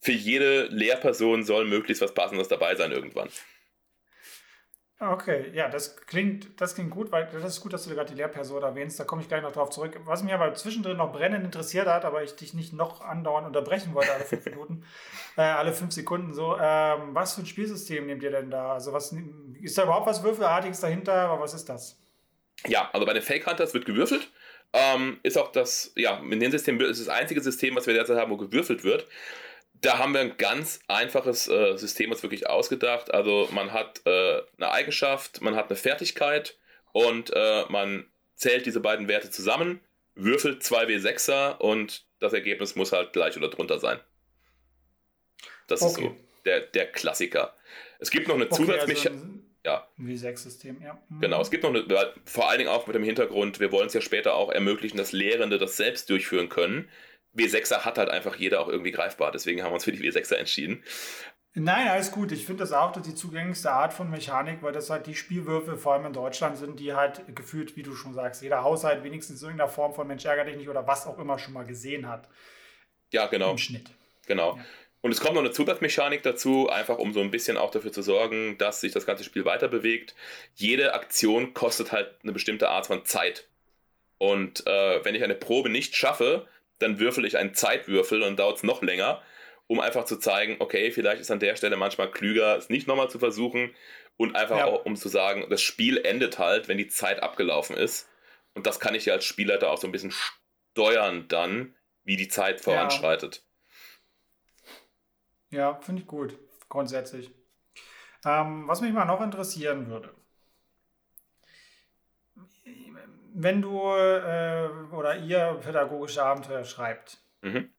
[0.02, 3.30] für jede Lehrperson soll möglichst was Passendes dabei sein irgendwann.
[5.04, 8.16] Okay, ja, das klingt, das klingt gut, weil das ist gut, dass du gerade die
[8.16, 9.00] Lehrperson erwähnst.
[9.00, 10.00] Da komme ich gleich noch drauf zurück.
[10.06, 13.96] Was mich aber zwischendrin noch brennend interessiert hat, aber ich dich nicht noch andauernd unterbrechen
[13.96, 14.84] wollte, alle fünf Minuten,
[15.38, 16.56] äh, alle fünf Sekunden so.
[16.62, 18.74] Ähm, was für ein Spielsystem nehmt ihr denn da?
[18.74, 19.12] Also, was
[19.60, 21.14] ist da überhaupt was Würfelartiges dahinter?
[21.14, 21.98] Aber was ist das?
[22.68, 24.30] Ja, also bei den Fake Hunters wird gewürfelt.
[24.74, 28.18] Ähm, ist auch das, ja, in dem System ist das einzige System, was wir derzeit
[28.18, 29.08] haben, wo gewürfelt wird
[29.82, 33.14] da haben wir ein ganz einfaches äh, System uns wirklich ausgedacht.
[33.14, 36.58] Also man hat äh, eine Eigenschaft, man hat eine Fertigkeit
[36.94, 38.06] und äh, man
[38.36, 39.82] zählt diese beiden Werte zusammen,
[40.16, 44.00] würfelt 2W6er und das Ergebnis muss halt gleich oder drunter sein.
[45.68, 45.90] Das okay.
[45.90, 46.16] ist so
[46.46, 47.56] der, der Klassiker.
[48.00, 49.22] Es gibt noch eine okay, Zusatzmechanik.
[49.22, 49.88] Also ja.
[50.00, 51.00] W6-System, ja.
[51.10, 51.22] Mhm.
[51.22, 51.86] Genau, es gibt noch eine,
[52.26, 55.12] vor allen Dingen auch mit dem Hintergrund, wir wollen es ja später auch ermöglichen, dass
[55.12, 56.90] Lehrende das selbst durchführen können.
[57.36, 59.32] W6er hat halt einfach jeder auch irgendwie greifbar.
[59.32, 60.84] Deswegen haben wir uns für die W6er entschieden.
[61.54, 62.32] Nein, alles gut.
[62.32, 65.94] Ich finde das auch die zugänglichste Art von Mechanik, weil das halt die Spielwürfel vor
[65.94, 69.48] allem in Deutschland sind, die halt gefühlt, wie du schon sagst, jeder Haushalt wenigstens in
[69.50, 72.30] irgendeiner Form von Mensch ärger dich nicht oder was auch immer schon mal gesehen hat.
[73.12, 73.52] Ja, genau.
[73.52, 73.92] Im Schnitt.
[74.28, 74.56] Genau.
[74.56, 74.66] Ja.
[75.02, 78.04] Und es kommt noch eine Zusatzmechanik dazu, einfach um so ein bisschen auch dafür zu
[78.04, 80.16] sorgen, dass sich das ganze Spiel weiter bewegt.
[80.56, 83.48] Jede Aktion kostet halt eine bestimmte Art von Zeit.
[84.20, 86.48] Und äh, wenn ich eine Probe nicht schaffe,
[86.82, 89.22] dann würfel ich einen Zeitwürfel und dauert es noch länger,
[89.68, 93.10] um einfach zu zeigen, okay, vielleicht ist an der Stelle manchmal klüger, es nicht nochmal
[93.10, 93.74] zu versuchen,
[94.22, 94.66] und einfach ja.
[94.66, 98.08] auch, um zu sagen, das Spiel endet halt, wenn die Zeit abgelaufen ist.
[98.54, 100.14] Und das kann ich ja als Spielleiter auch so ein bisschen
[100.74, 103.44] steuern dann, wie die Zeit voranschreitet.
[105.50, 106.38] Ja, ja finde ich gut,
[106.70, 107.32] grundsätzlich.
[108.24, 110.14] Ähm, was mich mal noch interessieren würde.
[113.34, 117.70] Wenn du äh, oder ihr pädagogische Abenteuer schreibt, mhm.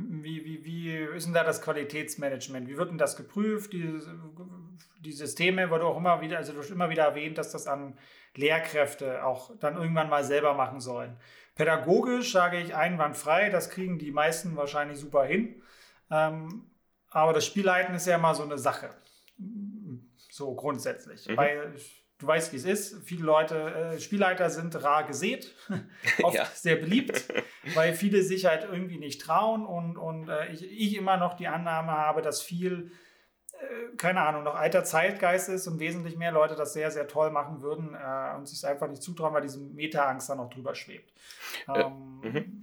[0.00, 2.68] Wie, wie, wie ist denn da das Qualitätsmanagement?
[2.68, 3.72] Wie wird denn das geprüft?
[3.72, 4.00] Die,
[5.00, 7.66] die Systeme, wo du auch immer wieder, also du hast immer wieder erwähnt, dass das
[7.66, 7.98] an
[8.36, 11.16] Lehrkräfte auch dann irgendwann mal selber machen sollen.
[11.56, 15.62] Pädagogisch sage ich einwandfrei, das kriegen die meisten wahrscheinlich super hin.
[16.12, 16.70] Ähm,
[17.10, 18.90] aber das Spielleiten ist ja immer so eine Sache.
[20.30, 21.26] So grundsätzlich.
[21.26, 21.36] Mhm.
[21.36, 21.74] Weil
[22.18, 23.02] du weißt, wie es ist.
[23.04, 25.54] Viele Leute, äh, Spielleiter sind rar gesät,
[26.22, 26.44] oft ja.
[26.46, 27.28] sehr beliebt,
[27.74, 31.48] weil viele sich halt irgendwie nicht trauen und, und äh, ich, ich immer noch die
[31.48, 32.90] Annahme habe, dass viel,
[33.52, 37.30] äh, keine Ahnung, noch alter Zeitgeist ist und wesentlich mehr Leute das sehr, sehr toll
[37.30, 41.12] machen würden äh, und sich einfach nicht zutrauen, weil diese Meta-Angst da noch drüber schwebt.
[41.68, 42.60] Äh, ähm, mhm.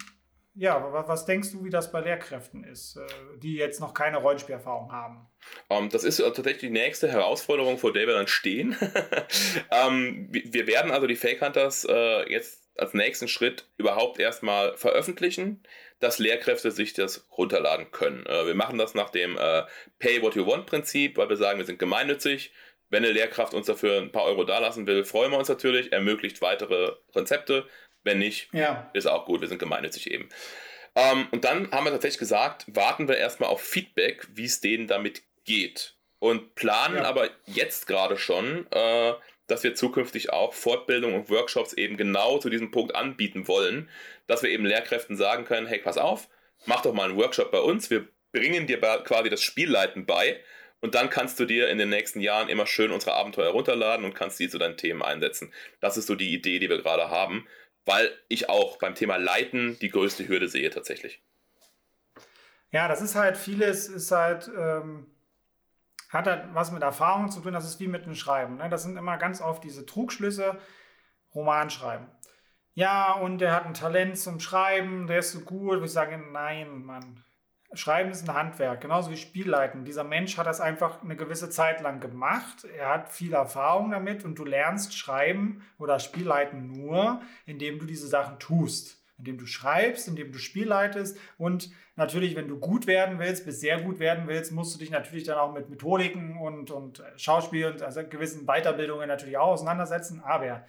[0.57, 4.89] Ja, was denkst du, wie das bei Lehrkräften ist, äh, die jetzt noch keine Rollenspielerfahrung
[4.89, 5.27] haben?
[5.67, 8.75] Um, ähm, das ist tatsächlich die nächste Herausforderung, vor der wir dann stehen.
[8.79, 8.87] um,
[9.71, 15.61] ähm, wir werden also die Fake Hunters uh, jetzt als nächsten Schritt überhaupt erstmal veröffentlichen,
[15.99, 18.21] dass Lehrkräfte sich das runterladen können.
[18.21, 19.63] Uh, wir machen das nach dem uh,
[19.99, 22.53] Pay What You Want Prinzip, weil wir sagen, wir sind gemeinnützig.
[22.89, 26.41] Wenn eine Lehrkraft uns dafür ein paar Euro dalassen will, freuen wir uns natürlich, ermöglicht
[26.41, 27.65] weitere Konzepte.
[28.05, 28.89] Wenn nicht, ja.
[28.93, 30.29] ist auch gut, wir sind gemeinnützig eben.
[30.95, 34.87] Ähm, und dann haben wir tatsächlich gesagt, warten wir erstmal auf Feedback, wie es denen
[34.87, 35.95] damit geht.
[36.19, 37.03] Und planen ja.
[37.03, 39.13] aber jetzt gerade schon, äh,
[39.47, 43.89] dass wir zukünftig auch Fortbildungen und Workshops eben genau zu diesem Punkt anbieten wollen,
[44.27, 46.29] dass wir eben Lehrkräften sagen können, hey, pass auf,
[46.65, 50.39] mach doch mal einen Workshop bei uns, wir bringen dir quasi das Spielleiten bei
[50.81, 54.13] und dann kannst du dir in den nächsten Jahren immer schön unsere Abenteuer runterladen und
[54.13, 55.53] kannst die zu deinen Themen einsetzen.
[55.79, 57.47] Das ist so die Idee, die wir gerade haben
[57.85, 61.21] weil ich auch beim Thema Leiten die größte Hürde sehe tatsächlich.
[62.71, 65.07] Ja, das ist halt vieles, ist halt, ähm,
[66.09, 68.57] hat halt was mit Erfahrung zu tun, das ist wie mit dem Schreiben.
[68.57, 68.69] Ne?
[68.69, 70.59] Das sind immer ganz oft diese Trugschlüsse,
[71.33, 72.07] Romanschreiben.
[72.73, 75.81] Ja, und der hat ein Talent zum Schreiben, der ist so gut.
[75.83, 77.23] Ich sage, nein, Mann.
[77.77, 79.85] Schreiben ist ein Handwerk, genauso wie Spielleiten.
[79.85, 82.65] Dieser Mensch hat das einfach eine gewisse Zeit lang gemacht.
[82.77, 88.07] Er hat viel Erfahrung damit und du lernst Schreiben oder Spielleiten nur, indem du diese
[88.07, 89.01] Sachen tust.
[89.17, 93.79] Indem du schreibst, indem du Spielleitest und natürlich, wenn du gut werden willst, bis sehr
[93.79, 97.81] gut werden willst, musst du dich natürlich dann auch mit Methodiken und, und Schauspiel und
[97.81, 100.19] also gewissen Weiterbildungen natürlich auch auseinandersetzen.
[100.19, 100.59] Aber äh,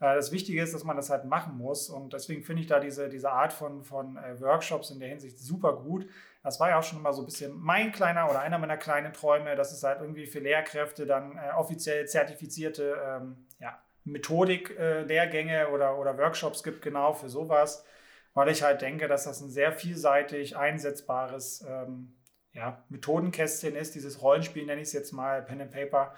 [0.00, 1.90] das Wichtige ist, dass man das halt machen muss.
[1.90, 5.38] Und deswegen finde ich da diese, diese Art von, von äh, Workshops in der Hinsicht
[5.38, 6.08] super gut.
[6.42, 9.12] Das war ja auch schon immer so ein bisschen mein kleiner oder einer meiner kleinen
[9.12, 15.70] Träume, dass es halt irgendwie für Lehrkräfte dann äh, offiziell zertifizierte ähm, ja, Methodik-Lehrgänge äh,
[15.70, 17.84] oder, oder Workshops gibt, genau für sowas,
[18.32, 22.16] weil ich halt denke, dass das ein sehr vielseitig einsetzbares ähm,
[22.52, 26.14] ja, Methodenkästchen ist, dieses Rollenspiel nenne ich es jetzt mal, Pen and Paper,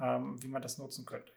[0.00, 1.32] ähm, wie man das nutzen könnte.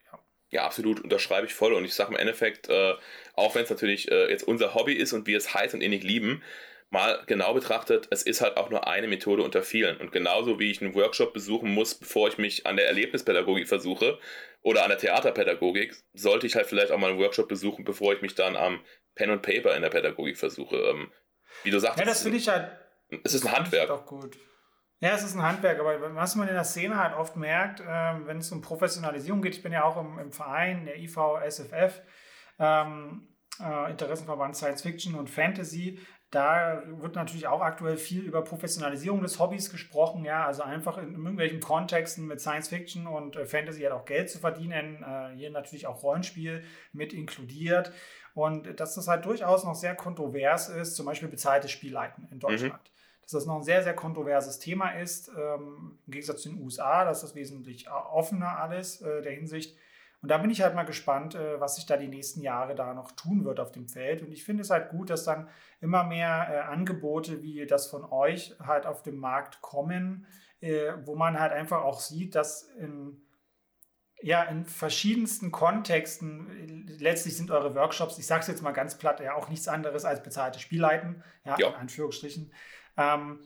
[0.50, 0.66] Ja.
[0.66, 1.74] Absolut, unterschreibe ich voll.
[1.74, 2.94] Und ich sage im Endeffekt, äh,
[3.34, 6.04] auch wenn es natürlich äh, jetzt unser Hobby ist und wir es heiß und innig
[6.04, 6.44] lieben,
[6.90, 9.98] mal genau betrachtet, es ist halt auch nur eine Methode unter vielen.
[9.98, 14.20] Und genauso wie ich einen Workshop besuchen muss, bevor ich mich an der Erlebnispädagogik versuche
[14.62, 18.22] oder an der Theaterpädagogik, sollte ich halt vielleicht auch mal einen Workshop besuchen, bevor ich
[18.22, 18.80] mich dann am
[19.16, 20.78] Pen und Paper in der Pädagogik versuche.
[20.78, 21.12] Ähm,
[21.64, 22.72] wie du sagst, ja, das finde ich halt.
[23.24, 23.88] Es ist ein Handwerk.
[23.88, 24.38] Doch gut.
[25.00, 27.86] Ja, es ist ein Handwerk, aber was man in der Szene halt oft merkt, äh,
[28.26, 32.02] wenn es um Professionalisierung geht, ich bin ja auch im, im Verein, der IVSFF,
[32.60, 33.28] ähm,
[33.60, 36.00] äh, Interessenverband Science Fiction und Fantasy,
[36.32, 41.14] da wird natürlich auch aktuell viel über Professionalisierung des Hobbys gesprochen, ja, also einfach in,
[41.14, 45.52] irgendwelchen Kontexten mit Science Fiction und äh, Fantasy halt auch Geld zu verdienen, äh, hier
[45.52, 47.92] natürlich auch Rollenspiel mit inkludiert
[48.34, 52.74] und dass das halt durchaus noch sehr kontrovers ist, zum Beispiel bezahltes Spielleiten in Deutschland.
[52.74, 52.95] Mhm.
[53.26, 57.06] Dass das noch ein sehr, sehr kontroverses Thema ist, ähm, im Gegensatz zu den USA,
[57.06, 59.76] dass das wesentlich offener alles äh, der Hinsicht
[60.26, 62.96] und da bin ich halt mal gespannt, äh, was sich da die nächsten Jahre da
[62.96, 64.24] noch tun wird auf dem Feld.
[64.24, 65.48] Und ich finde es halt gut, dass dann
[65.82, 70.26] immer mehr äh, Angebote wie das von euch halt auf dem Markt kommen,
[71.04, 73.22] wo man halt einfach auch sieht, dass in
[74.20, 79.20] ja, in verschiedensten Kontexten, letztlich sind eure Workshops, ich sage es jetzt mal ganz platt,
[79.20, 81.68] ja auch nichts anderes als bezahlte Spielleiten, ja, ja.
[81.68, 82.52] in Anführungsstrichen.
[82.98, 83.40] Ähm,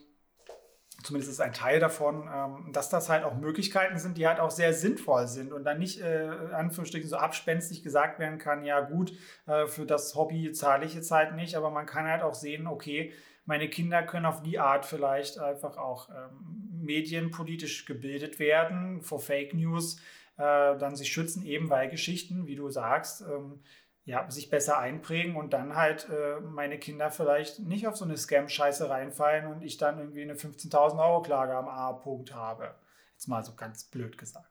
[1.02, 4.50] zumindest ist ein Teil davon, ähm, dass das halt auch Möglichkeiten sind, die halt auch
[4.50, 9.12] sehr sinnvoll sind und dann nicht, äh, Anführungsstrichen, so abspenstig gesagt werden kann, ja gut,
[9.46, 12.66] äh, für das Hobby zahle ich jetzt halt nicht, aber man kann halt auch sehen,
[12.66, 13.12] okay,
[13.44, 19.54] meine Kinder können auf die Art vielleicht einfach auch ähm, medienpolitisch gebildet werden, vor Fake
[19.54, 19.98] News,
[20.36, 23.60] äh, dann sich schützen, eben weil Geschichten, wie du sagst, ähm,
[24.04, 28.16] ja, sich besser einprägen und dann halt äh, meine Kinder vielleicht nicht auf so eine
[28.16, 32.74] Scam-Scheiße reinfallen und ich dann irgendwie eine 15.000 Euro Klage am A-Punkt habe.
[33.12, 34.46] Jetzt mal so ganz blöd gesagt.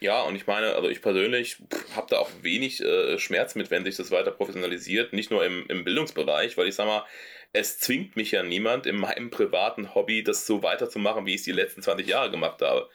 [0.00, 1.62] Ja, und ich meine, also ich persönlich
[1.96, 5.66] habe da auch wenig äh, Schmerz mit, wenn sich das weiter professionalisiert, nicht nur im,
[5.68, 7.04] im Bildungsbereich, weil ich sag mal,
[7.52, 11.44] es zwingt mich ja niemand in meinem privaten Hobby, das so weiterzumachen, wie ich es
[11.44, 12.88] die letzten 20 Jahre gemacht habe.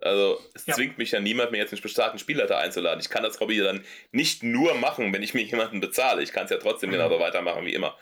[0.00, 0.74] Also es ja.
[0.74, 3.00] zwingt mich ja niemand, mir jetzt einen starken Spielleiter einzuladen.
[3.00, 6.22] Ich kann das Hobby dann nicht nur machen, wenn ich mir jemanden bezahle.
[6.22, 6.94] Ich kann es ja trotzdem mhm.
[6.94, 7.96] genauso weitermachen wie immer.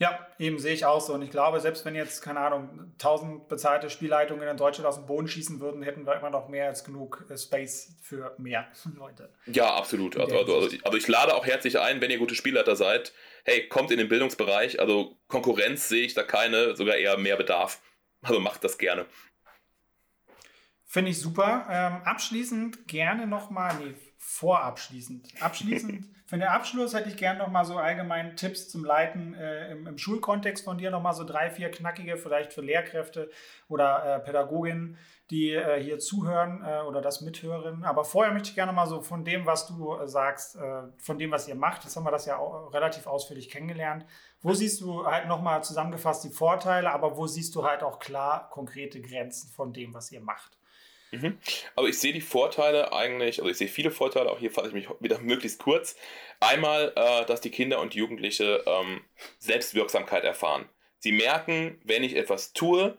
[0.00, 1.12] Ja, eben sehe ich auch so.
[1.12, 5.04] Und ich glaube, selbst wenn jetzt, keine Ahnung, 1000 bezahlte Spielleitungen in Deutschland aus dem
[5.04, 8.66] Boden schießen würden, hätten wir immer noch mehr als genug äh, Space für mehr
[8.96, 9.30] Leute.
[9.44, 10.16] Ja, absolut.
[10.16, 13.12] Also, also, also, also, ich lade auch herzlich ein, wenn ihr gute Spielleiter seid.
[13.44, 14.80] Hey, kommt in den Bildungsbereich.
[14.80, 17.82] Also Konkurrenz sehe ich da keine, sogar eher mehr Bedarf.
[18.22, 19.04] Also macht das gerne.
[20.92, 21.66] Finde ich super.
[21.70, 25.40] Ähm, abschließend gerne nochmal, nee, vorabschließend.
[25.40, 29.86] Abschließend, für den Abschluss hätte ich gerne nochmal so allgemein Tipps zum Leiten äh, im,
[29.86, 33.30] im, Schulkontext von dir, nochmal so drei, vier knackige, vielleicht für Lehrkräfte
[33.68, 34.98] oder äh, Pädagoginnen,
[35.30, 37.84] die äh, hier zuhören äh, oder das mithören.
[37.84, 41.20] Aber vorher möchte ich gerne mal so von dem, was du äh, sagst, äh, von
[41.20, 44.06] dem, was ihr macht, jetzt haben wir das ja auch relativ ausführlich kennengelernt.
[44.42, 48.50] Wo siehst du halt nochmal zusammengefasst die Vorteile, aber wo siehst du halt auch klar
[48.50, 50.59] konkrete Grenzen von dem, was ihr macht?
[51.12, 51.38] Mhm.
[51.74, 54.74] Aber ich sehe die Vorteile eigentlich, also ich sehe viele Vorteile, auch hier fasse ich
[54.74, 55.96] mich wieder möglichst kurz.
[56.38, 59.02] Einmal, äh, dass die Kinder und Jugendliche ähm,
[59.38, 60.68] Selbstwirksamkeit erfahren.
[60.98, 62.96] Sie merken, wenn ich etwas tue,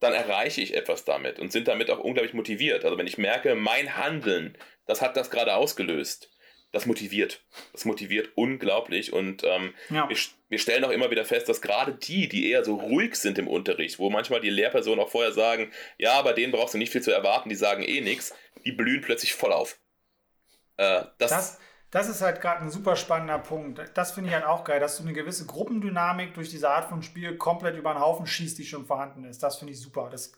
[0.00, 2.84] dann erreiche ich etwas damit und sind damit auch unglaublich motiviert.
[2.84, 6.30] Also wenn ich merke, mein Handeln, das hat das gerade ausgelöst,
[6.74, 7.42] das motiviert.
[7.72, 9.12] Das motiviert unglaublich.
[9.12, 10.08] Und ähm, ja.
[10.08, 10.16] wir,
[10.48, 13.48] wir, stellen auch immer wieder fest, dass gerade die, die eher so ruhig sind im
[13.48, 17.02] Unterricht, wo manchmal die Lehrpersonen auch vorher sagen, ja, bei denen brauchst du nicht viel
[17.02, 19.78] zu erwarten, die sagen eh nichts, die blühen plötzlich voll auf.
[20.76, 21.58] Äh, das, das,
[21.90, 23.80] das, ist halt gerade ein super spannender Punkt.
[23.94, 27.02] Das finde ich halt auch geil, dass du eine gewisse Gruppendynamik durch diese Art von
[27.02, 29.42] Spiel komplett über den Haufen schießt, die schon vorhanden ist.
[29.42, 30.08] Das finde ich super.
[30.10, 30.32] Das,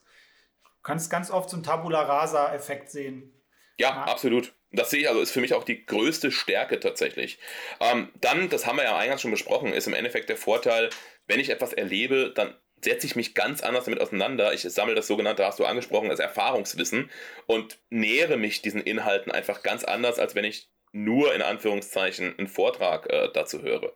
[0.86, 3.32] kannst ganz oft so einen Tabula Rasa-Effekt sehen.
[3.76, 4.54] Ja, ja, absolut.
[4.72, 7.38] Das sehe ich also, ist für mich auch die größte Stärke tatsächlich.
[7.80, 10.90] Ähm, dann, das haben wir ja eingangs schon besprochen, ist im Endeffekt der Vorteil,
[11.26, 14.52] wenn ich etwas erlebe, dann setze ich mich ganz anders damit auseinander.
[14.52, 17.10] Ich sammle das sogenannte, hast du angesprochen, als Erfahrungswissen
[17.46, 22.48] und nähere mich diesen Inhalten einfach ganz anders, als wenn ich nur in Anführungszeichen einen
[22.48, 23.92] Vortrag äh, dazu höre.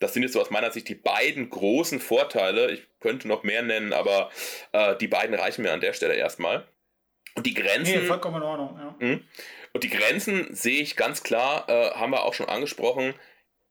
[0.00, 2.70] Das sind jetzt so aus meiner Sicht die beiden großen Vorteile.
[2.70, 4.30] Ich könnte noch mehr nennen, aber
[4.72, 6.66] äh, die beiden reichen mir an der Stelle erstmal.
[7.34, 8.00] Und die Grenzen.
[8.00, 9.18] Nee, vollkommen in Ordnung, ja.
[9.72, 13.14] Und die Grenzen sehe ich ganz klar, äh, haben wir auch schon angesprochen.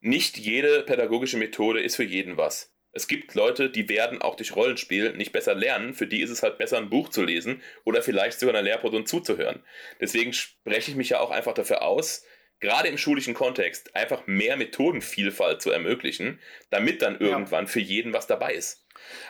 [0.00, 2.72] Nicht jede pädagogische Methode ist für jeden was.
[2.94, 5.94] Es gibt Leute, die werden auch durch Rollenspiel nicht besser lernen.
[5.94, 9.06] Für die ist es halt besser, ein Buch zu lesen oder vielleicht sogar einer Lehrperson
[9.06, 9.62] zuzuhören.
[10.00, 12.24] Deswegen spreche ich mich ja auch einfach dafür aus,
[12.60, 16.38] gerade im schulischen Kontext einfach mehr Methodenvielfalt zu ermöglichen,
[16.70, 17.70] damit dann irgendwann ja.
[17.70, 18.86] für jeden was dabei ist.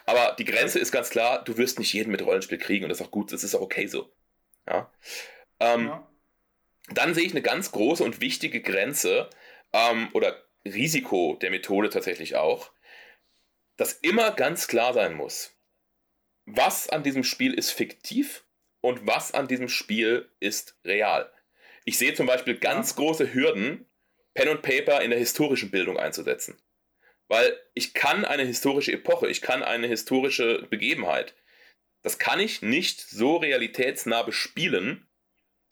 [0.06, 3.00] Aber die Grenze ist ganz klar, du wirst nicht jeden mit Rollenspiel kriegen und das
[3.00, 4.12] ist auch gut, das ist auch okay so.
[4.68, 4.92] Ja.
[5.60, 6.11] Ähm, ja.
[6.88, 9.30] Dann sehe ich eine ganz große und wichtige Grenze
[9.72, 12.72] ähm, oder Risiko der Methode tatsächlich auch,
[13.76, 15.56] dass immer ganz klar sein muss,
[16.44, 18.44] was an diesem Spiel ist fiktiv
[18.80, 21.32] und was an diesem Spiel ist real.
[21.84, 23.86] Ich sehe zum Beispiel ganz große Hürden,
[24.34, 26.60] Pen und Paper in der historischen Bildung einzusetzen.
[27.28, 31.34] Weil ich kann eine historische Epoche, ich kann eine historische Begebenheit,
[32.02, 35.08] das kann ich nicht so realitätsnah bespielen,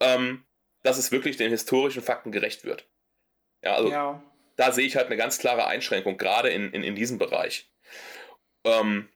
[0.00, 0.44] ähm,
[0.82, 2.86] dass es wirklich den historischen Fakten gerecht wird.
[3.62, 4.22] Ja, also ja.
[4.56, 7.70] da sehe ich halt eine ganz klare Einschränkung, gerade in, in, in diesem Bereich.
[8.64, 9.08] Ähm,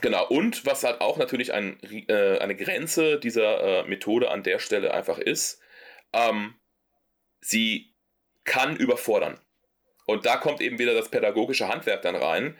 [0.00, 1.78] genau, und was halt auch natürlich ein,
[2.08, 5.60] äh, eine Grenze dieser äh, Methode an der Stelle einfach ist,
[6.12, 6.54] ähm,
[7.40, 7.94] sie
[8.44, 9.40] kann überfordern.
[10.06, 12.56] Und da kommt eben wieder das pädagogische Handwerk dann rein,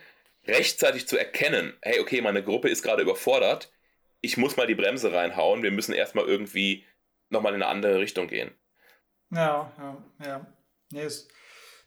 [0.46, 3.72] rechtzeitig zu erkennen, hey, okay, meine Gruppe ist gerade überfordert,
[4.20, 6.84] ich muss mal die Bremse reinhauen, wir müssen erstmal irgendwie
[7.30, 8.50] nochmal in eine andere Richtung gehen.
[9.30, 10.46] Ja, ja, ja.
[10.92, 11.30] Nee, ist,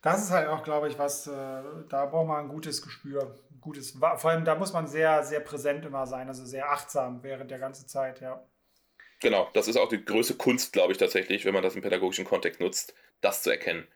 [0.01, 3.35] das ist halt auch, glaube ich, was, äh, da braucht man ein gutes Gespür.
[3.61, 7.51] gutes, vor allem da muss man sehr, sehr präsent immer sein, also sehr achtsam während
[7.51, 8.45] der ganzen Zeit, ja.
[9.21, 12.25] Genau, das ist auch die größte Kunst, glaube ich, tatsächlich, wenn man das im pädagogischen
[12.25, 13.87] Kontext nutzt, das zu erkennen.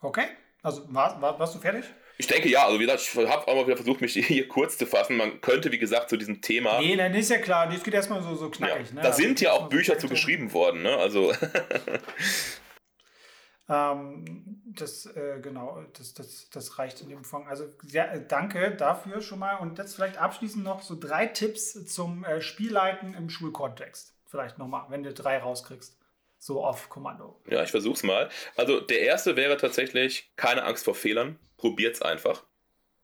[0.00, 0.26] Okay,
[0.62, 1.84] also war, war, warst du fertig?
[2.20, 4.76] Ich denke ja, also wie gesagt, ich habe auch mal wieder versucht, mich hier kurz
[4.76, 5.16] zu fassen.
[5.16, 6.78] Man könnte, wie gesagt, zu diesem Thema.
[6.78, 8.88] Nee, dann ist ja klar, das geht erstmal so, so knackig.
[8.88, 8.94] Ja.
[8.94, 9.00] Ne?
[9.00, 10.94] Da also, sind ja auch Bücher zu geschrieben worden, ne?
[10.98, 11.32] Also.
[13.70, 17.48] ähm, das, äh, genau, das, das, das reicht in dem Umfang.
[17.48, 19.56] Also ja, danke dafür schon mal.
[19.56, 24.12] Und jetzt vielleicht abschließend noch so drei Tipps zum äh, Spielleiten im Schulkontext.
[24.26, 25.96] Vielleicht nochmal, wenn du drei rauskriegst.
[26.42, 27.38] So auf Kommando.
[27.50, 28.30] Ja, ich versuch's mal.
[28.56, 31.38] Also der erste wäre tatsächlich keine Angst vor Fehlern.
[31.58, 32.44] Probiert's einfach.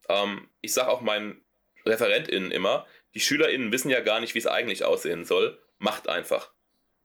[0.09, 1.45] Ähm, ich sage auch meinen
[1.85, 5.61] ReferentInnen immer, die SchülerInnen wissen ja gar nicht, wie es eigentlich aussehen soll.
[5.77, 6.51] Macht einfach.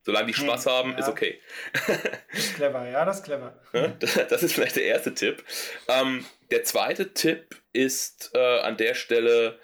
[0.05, 0.99] Solange die Spaß hm, haben, ja.
[1.01, 1.39] ist okay.
[2.33, 3.61] Das ist clever, ja, das ist clever.
[4.31, 5.45] Das ist vielleicht der erste Tipp.
[5.87, 9.59] Ähm, der zweite Tipp ist äh, an der Stelle,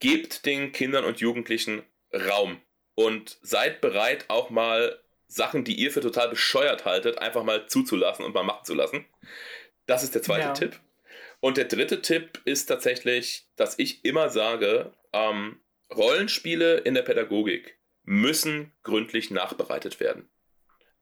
[0.00, 2.60] gebt den Kindern und Jugendlichen Raum
[2.94, 5.01] und seid bereit, auch mal
[5.32, 9.06] Sachen, die ihr für total bescheuert haltet, einfach mal zuzulassen und mal machen zu lassen.
[9.86, 10.52] Das ist der zweite ja.
[10.52, 10.78] Tipp.
[11.40, 15.60] Und der dritte Tipp ist tatsächlich, dass ich immer sage, ähm,
[15.92, 20.28] Rollenspiele in der Pädagogik müssen gründlich nachbereitet werden.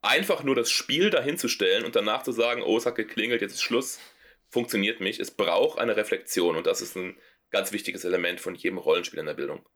[0.00, 3.62] Einfach nur das Spiel dahinzustellen und danach zu sagen, oh, es hat geklingelt, jetzt ist
[3.62, 3.98] Schluss,
[4.48, 5.20] funktioniert nicht.
[5.20, 7.18] Es braucht eine Reflexion und das ist ein
[7.50, 9.66] ganz wichtiges Element von jedem Rollenspiel in der Bildung.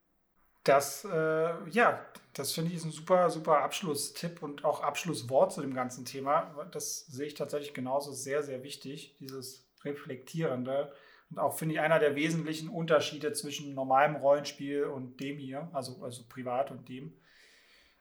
[0.64, 5.60] Das, äh, ja, das finde ich ist ein super, super Abschlusstipp und auch Abschlusswort zu
[5.60, 6.68] dem ganzen Thema.
[6.72, 10.92] Das sehe ich tatsächlich genauso sehr, sehr wichtig, dieses Reflektierende.
[11.30, 16.02] Und auch finde ich einer der wesentlichen Unterschiede zwischen normalem Rollenspiel und dem hier, also,
[16.02, 17.14] also privat und dem.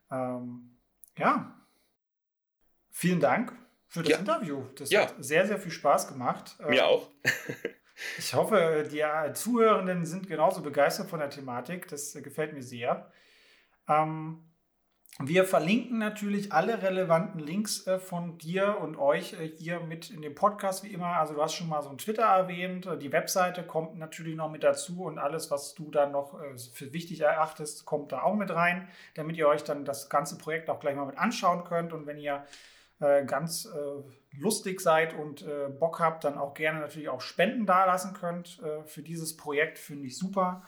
[0.09, 0.78] Ähm,
[1.18, 1.53] ja,
[2.91, 3.53] vielen Dank
[3.88, 4.18] für das ja.
[4.20, 4.64] Interview.
[4.76, 5.01] Das ja.
[5.01, 6.55] hat sehr, sehr viel Spaß gemacht.
[6.59, 7.09] Mir ähm, auch.
[8.17, 11.87] ich hoffe, die Zuhörenden sind genauso begeistert von der Thematik.
[11.87, 13.11] Das gefällt mir sehr.
[13.87, 14.53] Ähm,
[15.19, 20.23] wir verlinken natürlich alle relevanten Links äh, von dir und euch äh, hier mit in
[20.23, 21.17] dem Podcast wie immer.
[21.17, 24.49] Also du hast schon mal so ein Twitter erwähnt, äh, die Webseite kommt natürlich noch
[24.49, 28.33] mit dazu und alles, was du dann noch äh, für wichtig erachtest, kommt da auch
[28.33, 31.93] mit rein, damit ihr euch dann das ganze Projekt auch gleich mal mit anschauen könnt.
[31.93, 32.39] Und wenn ihr äh,
[33.25, 35.45] ganz äh, lustig seid und
[35.79, 40.17] Bock habt, dann auch gerne natürlich auch Spenden dalassen könnt für dieses Projekt, finde ich
[40.17, 40.63] super.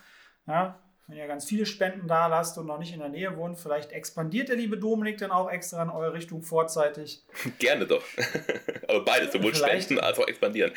[0.45, 3.59] Ja, wenn ihr ganz viele Spenden da lasst und noch nicht in der Nähe wohnt,
[3.59, 7.23] vielleicht expandiert der liebe Dominik dann auch extra in eure Richtung vorzeitig.
[7.59, 8.03] Gerne doch.
[8.88, 10.71] aber beides, sowohl vielleicht, spenden als auch expandieren.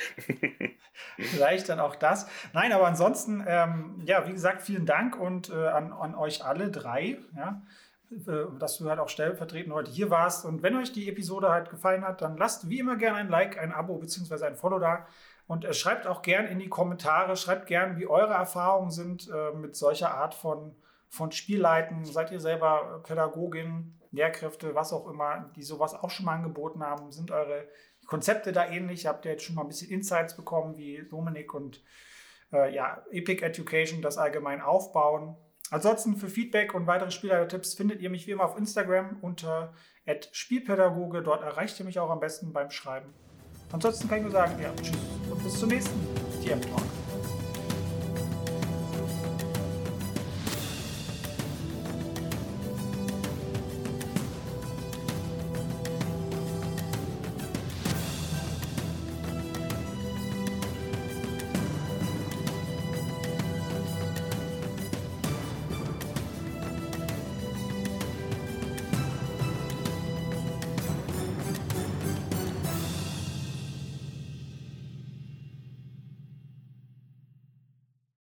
[1.17, 2.29] vielleicht dann auch das.
[2.53, 6.71] Nein, aber ansonsten, ähm, ja, wie gesagt, vielen Dank und äh, an, an euch alle
[6.71, 10.45] drei, ja, äh, dass du halt auch stellvertretend heute hier warst.
[10.45, 13.59] Und wenn euch die Episode halt gefallen hat, dann lasst wie immer gerne ein Like,
[13.59, 14.47] ein Abo bzw.
[14.47, 15.07] ein Follow da.
[15.47, 19.53] Und äh, schreibt auch gern in die Kommentare, schreibt gern, wie eure Erfahrungen sind äh,
[19.53, 20.75] mit solcher Art von,
[21.09, 22.05] von Spielleiten.
[22.05, 27.13] Seid ihr selber Pädagogin, Lehrkräfte, was auch immer, die sowas auch schon mal angeboten haben?
[27.13, 27.67] Sind eure
[28.07, 29.07] Konzepte da ähnlich?
[29.07, 31.83] Habt ihr jetzt schon mal ein bisschen Insights bekommen, wie Dominik und
[32.53, 35.37] äh, ja, Epic Education das allgemein aufbauen?
[35.71, 39.75] Ansonsten für Feedback und weitere Spielleiter-Tipps findet ihr mich wie immer auf Instagram unter
[40.33, 41.23] Spielpädagoge.
[41.23, 43.13] Dort erreicht ihr mich auch am besten beim Schreiben.
[43.73, 44.97] Ansonsten kann ich nur sagen, ja, tschüss
[45.31, 45.99] und bis zum nächsten
[46.43, 46.98] TM Talk.